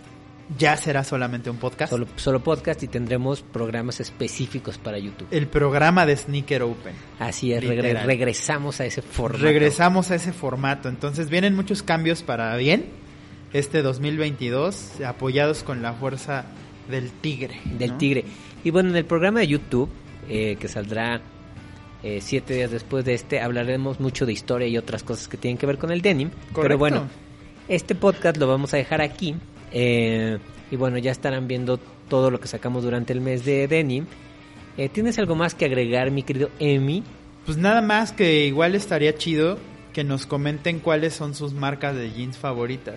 ya 0.59 0.77
será 0.77 1.05
solamente 1.05 1.49
un 1.51 1.57
podcast. 1.57 1.91
Solo, 1.93 2.07
solo 2.17 2.41
podcast 2.43 2.83
y 2.83 2.89
tendremos 2.89 3.43
programas 3.43 4.01
específicos 4.01 4.77
para 4.77 4.99
YouTube. 4.99 5.29
El 5.31 5.47
programa 5.47 6.05
de 6.05 6.17
Sneaker 6.17 6.63
Open. 6.63 6.95
Así 7.19 7.53
es, 7.53 7.63
regre- 7.65 8.05
regresamos 8.05 8.81
a 8.81 8.85
ese 8.85 9.01
formato. 9.03 9.45
Regresamos 9.45 10.11
a 10.11 10.17
ese 10.17 10.33
formato. 10.33 10.89
Entonces 10.89 11.31
vienen 11.31 11.55
muchos 11.55 11.83
cambios 11.83 12.23
para 12.23 12.55
bien 12.57 12.87
este 13.53 13.83
2022, 13.83 15.01
apoyados 15.07 15.63
con 15.63 15.81
la 15.81 15.93
fuerza 15.95 16.45
del 16.91 17.11
tigre. 17.11 17.61
Del 17.65 17.93
¿no? 17.93 17.99
tigre. 17.99 18.25
Y 18.65 18.71
bueno, 18.71 18.91
en 18.91 18.97
el 18.97 19.05
programa 19.05 19.41
de 19.41 19.47
YouTube, 19.49 19.89
eh, 20.29 20.57
que 20.59 20.69
saldrá 20.69 21.21
eh, 22.03 22.21
siete 22.21 22.55
días 22.55 22.71
después 22.71 23.05
de 23.05 23.15
este, 23.15 23.41
hablaremos 23.41 24.01
mucho 24.01 24.27
de 24.27 24.33
historia 24.33 24.67
y 24.67 24.77
otras 24.77 25.03
cosas 25.03 25.29
que 25.29 25.37
tienen 25.37 25.59
que 25.59 25.67
ver 25.67 25.79
con 25.79 25.91
el 25.93 26.03
denim. 26.03 26.31
Pero 26.31 26.53
Correcto. 26.55 26.79
bueno, 26.79 27.09
este 27.69 27.95
podcast 27.95 28.37
lo 28.39 28.47
vamos 28.49 28.75
a 28.75 28.77
dejar 28.77 29.01
aquí. 29.01 29.35
eh, 29.73 30.39
y 30.71 30.77
bueno, 30.77 30.97
ya 30.97 31.11
estarán 31.11 31.49
viendo 31.49 31.79
todo 32.09 32.31
lo 32.31 32.41
que 32.41 32.49
sacamos 32.49 32.83
durante 32.83 33.13
el 33.13 33.21
mes 33.21 33.45
de 33.45 33.69
denim. 33.69 34.07
Eh, 34.79 34.89
¿Tienes 34.89 35.19
algo 35.19 35.35
más 35.35 35.55
que 35.55 35.67
agregar, 35.67 36.11
mi 36.11 36.23
querido 36.23 36.49
Emi? 36.59 37.03
Pues 37.45 37.59
nada 37.59 37.83
más 37.83 38.13
que 38.13 38.47
igual 38.47 38.75
estaría 38.75 39.15
chido 39.15 39.59
que 39.93 40.03
nos 40.03 40.25
comenten 40.25 40.79
cuáles 40.79 41.13
son 41.13 41.35
sus 41.35 41.53
marcas 41.53 41.95
de 41.95 42.11
jeans 42.11 42.39
favoritas. 42.39 42.97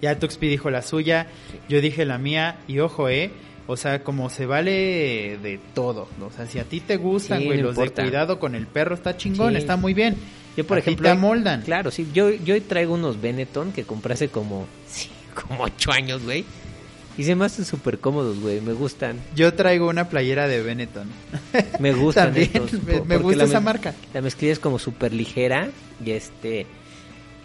Ya 0.00 0.18
Tuxpi 0.20 0.46
dijo 0.46 0.70
la 0.70 0.82
suya, 0.82 1.26
yo 1.68 1.80
dije 1.80 2.04
la 2.04 2.18
mía 2.18 2.58
y 2.68 2.78
ojo, 2.78 3.08
eh, 3.08 3.32
o 3.66 3.76
sea, 3.76 4.02
como 4.04 4.30
se 4.30 4.46
vale 4.46 5.38
de 5.42 5.58
todo, 5.74 6.08
o 6.20 6.30
sea, 6.30 6.46
si 6.46 6.58
a 6.58 6.64
ti 6.64 6.80
te 6.80 6.96
gustan, 6.96 7.40
Sí, 7.40 7.46
güey, 7.46 7.58
no 7.58 7.64
los 7.68 7.72
importa. 7.76 8.02
de 8.02 8.08
cuidado 8.08 8.38
con 8.38 8.54
el 8.54 8.66
perro 8.66 8.94
está 8.94 9.16
chingón, 9.16 9.52
Sí. 9.52 9.58
está 9.58 9.76
muy 9.76 9.94
bien. 9.94 10.16
Yo, 10.56 10.66
por 10.66 10.76
A 10.78 10.80
ejemplo, 10.80 11.04
te 11.04 11.10
amoldan. 11.10 11.62
Claro, 11.62 11.90
sí. 11.90 12.08
Yo, 12.14 12.30
yo 12.30 12.60
traigo 12.62 12.94
unos 12.94 13.20
Benetton 13.20 13.72
que 13.72 13.84
compré 13.84 14.14
hace 14.14 14.28
como, 14.28 14.66
sí, 14.88 15.08
como 15.34 15.64
ocho 15.64 15.92
años, 15.92 16.22
güey. 16.22 16.44
Y 17.18 17.24
se 17.24 17.34
me 17.34 17.46
hacen 17.46 17.64
súper 17.64 17.98
cómodos, 17.98 18.38
güey. 18.40 18.60
Me 18.60 18.72
gustan. 18.74 19.18
Yo 19.34 19.52
traigo 19.54 19.88
una 19.88 20.08
playera 20.10 20.48
de 20.48 20.62
Benetton. 20.62 21.08
Me 21.80 21.92
gustan 21.94 22.26
También, 22.26 22.50
estos, 22.52 22.82
me- 22.82 23.00
me 23.00 23.16
gusta 23.16 23.44
esa 23.44 23.60
marca. 23.60 23.94
La 24.12 24.20
mezclilla 24.20 24.52
es 24.52 24.58
como 24.58 24.78
súper 24.78 25.12
ligera. 25.14 25.68
Y 26.04 26.10
este... 26.10 26.66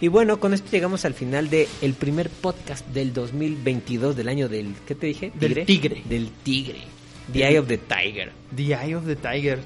Y 0.02 0.08
bueno, 0.08 0.40
con 0.40 0.56
esto 0.56 0.72
llegamos 0.72 1.06
al 1.06 1.14
final 1.14 1.52
de 1.52 1.68
el 1.84 1.94
primer 1.94 2.32
podcast 2.32 2.88
del 2.88 3.14
2022 3.14 4.16
del 4.16 4.30
año 4.30 4.50
del... 4.50 4.74
¿Qué 4.88 4.96
te 4.96 5.06
dije? 5.06 5.32
Del 5.40 5.64
tigre. 5.64 6.02
Del 6.10 6.32
tigre. 6.44 6.80
The 7.32 7.48
Eye 7.48 7.60
of 7.60 7.68
the 7.68 7.78
Tiger. 7.78 8.32
The 8.56 8.74
Eye 8.74 8.96
of 8.96 9.06
the 9.06 9.16
Tiger. 9.16 9.60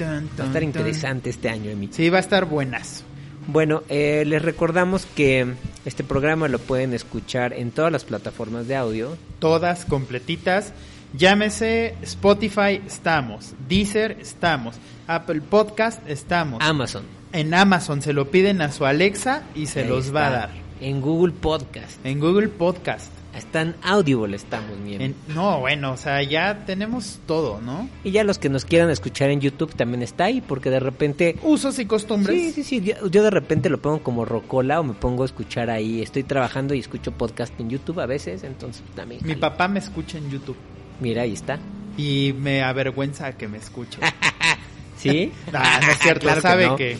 Va 0.00 0.44
a 0.44 0.46
estar 0.46 0.62
interesante 0.62 1.28
este 1.28 1.48
año, 1.48 1.70
Emi. 1.70 1.88
Sí, 1.90 2.08
va 2.08 2.18
a 2.18 2.20
estar 2.20 2.44
buenas. 2.44 3.02
Bueno, 3.48 3.82
eh, 3.88 4.22
les 4.24 4.42
recordamos 4.42 5.06
que 5.06 5.54
este 5.84 6.04
programa 6.04 6.46
lo 6.46 6.60
pueden 6.60 6.94
escuchar 6.94 7.54
en 7.54 7.72
todas 7.72 7.90
las 7.90 8.04
plataformas 8.04 8.68
de 8.68 8.76
audio. 8.76 9.18
todas 9.40 9.86
completitas. 9.86 10.72
Llámese 11.16 11.94
Spotify, 12.02 12.82
estamos. 12.86 13.54
Deezer, 13.68 14.18
estamos. 14.20 14.76
Apple 15.06 15.40
Podcast, 15.40 16.06
estamos. 16.08 16.62
Amazon. 16.62 17.04
En 17.32 17.54
Amazon 17.54 18.02
se 18.02 18.12
lo 18.12 18.30
piden 18.30 18.60
a 18.60 18.70
su 18.72 18.84
Alexa 18.84 19.42
y 19.54 19.66
se 19.66 19.82
Ahí 19.82 19.88
los 19.88 20.14
va 20.14 20.26
a 20.26 20.30
dar. 20.30 20.50
En 20.80 21.00
Google 21.00 21.32
Podcast. 21.32 22.04
En 22.04 22.20
Google 22.20 22.48
Podcast. 22.48 23.10
Hasta 23.34 23.62
en 23.62 23.74
Audible 23.82 24.36
estamos, 24.36 24.78
mi. 24.78 24.94
En- 24.96 25.14
no, 25.28 25.60
bueno, 25.60 25.92
o 25.92 25.96
sea, 25.96 26.22
ya 26.22 26.64
tenemos 26.66 27.20
todo, 27.26 27.60
¿no? 27.60 27.88
Y 28.04 28.10
ya 28.10 28.24
los 28.24 28.38
que 28.38 28.48
nos 28.48 28.64
quieran 28.64 28.90
escuchar 28.90 29.30
en 29.30 29.40
YouTube 29.40 29.74
también 29.74 30.02
está 30.02 30.24
ahí, 30.24 30.40
porque 30.40 30.70
de 30.70 30.80
repente... 30.80 31.36
Usos 31.42 31.78
y 31.78 31.86
costumbres. 31.86 32.36
Sí, 32.36 32.52
sí, 32.52 32.64
sí. 32.64 32.80
Yo, 32.80 33.08
yo 33.08 33.22
de 33.22 33.30
repente 33.30 33.70
lo 33.70 33.78
pongo 33.78 34.02
como 34.02 34.24
rocola 34.24 34.80
o 34.80 34.84
me 34.84 34.94
pongo 34.94 35.22
a 35.22 35.26
escuchar 35.26 35.70
ahí. 35.70 36.02
Estoy 36.02 36.24
trabajando 36.24 36.74
y 36.74 36.80
escucho 36.80 37.12
podcast 37.12 37.58
en 37.60 37.70
YouTube 37.70 38.00
a 38.00 38.06
veces, 38.06 38.44
entonces 38.44 38.82
también. 38.94 39.20
Mi 39.24 39.36
papá 39.36 39.68
me 39.68 39.78
escucha 39.78 40.18
en 40.18 40.30
YouTube 40.30 40.56
Mira, 41.00 41.22
ahí 41.22 41.32
está. 41.32 41.58
y 41.96 42.34
me 42.38 42.62
avergüenza 42.62 43.32
que 43.36 43.48
me 43.48 43.58
escuche. 43.58 43.98
¿Sí? 44.96 45.32
Ah, 45.52 45.80
no 45.84 45.90
es 45.92 45.98
cierto, 45.98 46.22
Claro 46.26 46.36
que 46.36 46.48
sabe 46.48 46.66
no. 46.66 46.76
que, 46.76 46.96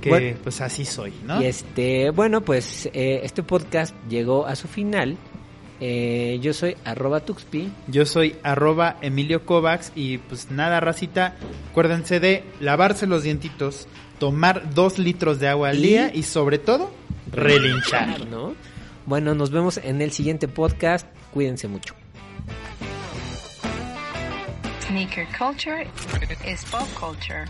que, 0.00 0.08
Bueno. 0.08 0.36
pues 0.42 0.60
así 0.60 0.84
soy, 0.84 1.12
¿no? 1.26 1.40
Y 1.42 1.46
este, 1.46 2.10
bueno, 2.10 2.40
pues 2.42 2.86
eh, 2.92 3.20
este 3.22 3.42
podcast 3.42 3.94
llegó 4.08 4.46
a 4.46 4.56
su 4.56 4.68
final. 4.68 5.16
Eh, 5.82 6.38
yo 6.42 6.52
soy 6.52 6.76
arroba 6.84 7.20
Tuxpi. 7.20 7.70
Yo 7.88 8.04
soy 8.04 8.36
arroba 8.42 8.96
Emilio 9.00 9.46
Kovacs 9.46 9.92
y 9.94 10.18
pues 10.18 10.50
nada, 10.50 10.78
racita, 10.80 11.36
acuérdense 11.70 12.20
de 12.20 12.44
lavarse 12.60 13.06
los 13.06 13.22
dientitos, 13.22 13.86
tomar 14.18 14.74
dos 14.74 14.98
litros 14.98 15.40
de 15.40 15.48
agua 15.48 15.70
al 15.70 15.78
Y- 15.78 15.82
día 15.88 16.10
y 16.14 16.22
sobre 16.24 16.58
todo 16.58 16.90
relinchar. 17.32 18.26
¿no? 18.30 18.54
Bueno, 19.06 19.34
nos 19.34 19.50
vemos 19.50 19.78
en 19.82 20.02
el 20.02 20.12
siguiente 20.12 20.48
podcast. 20.48 21.06
Cuídense 21.32 21.66
mucho. 21.68 21.94
Sneaker 24.90 25.24
culture 25.26 25.86
is 26.44 26.64
pop 26.64 26.88
culture. 26.96 27.46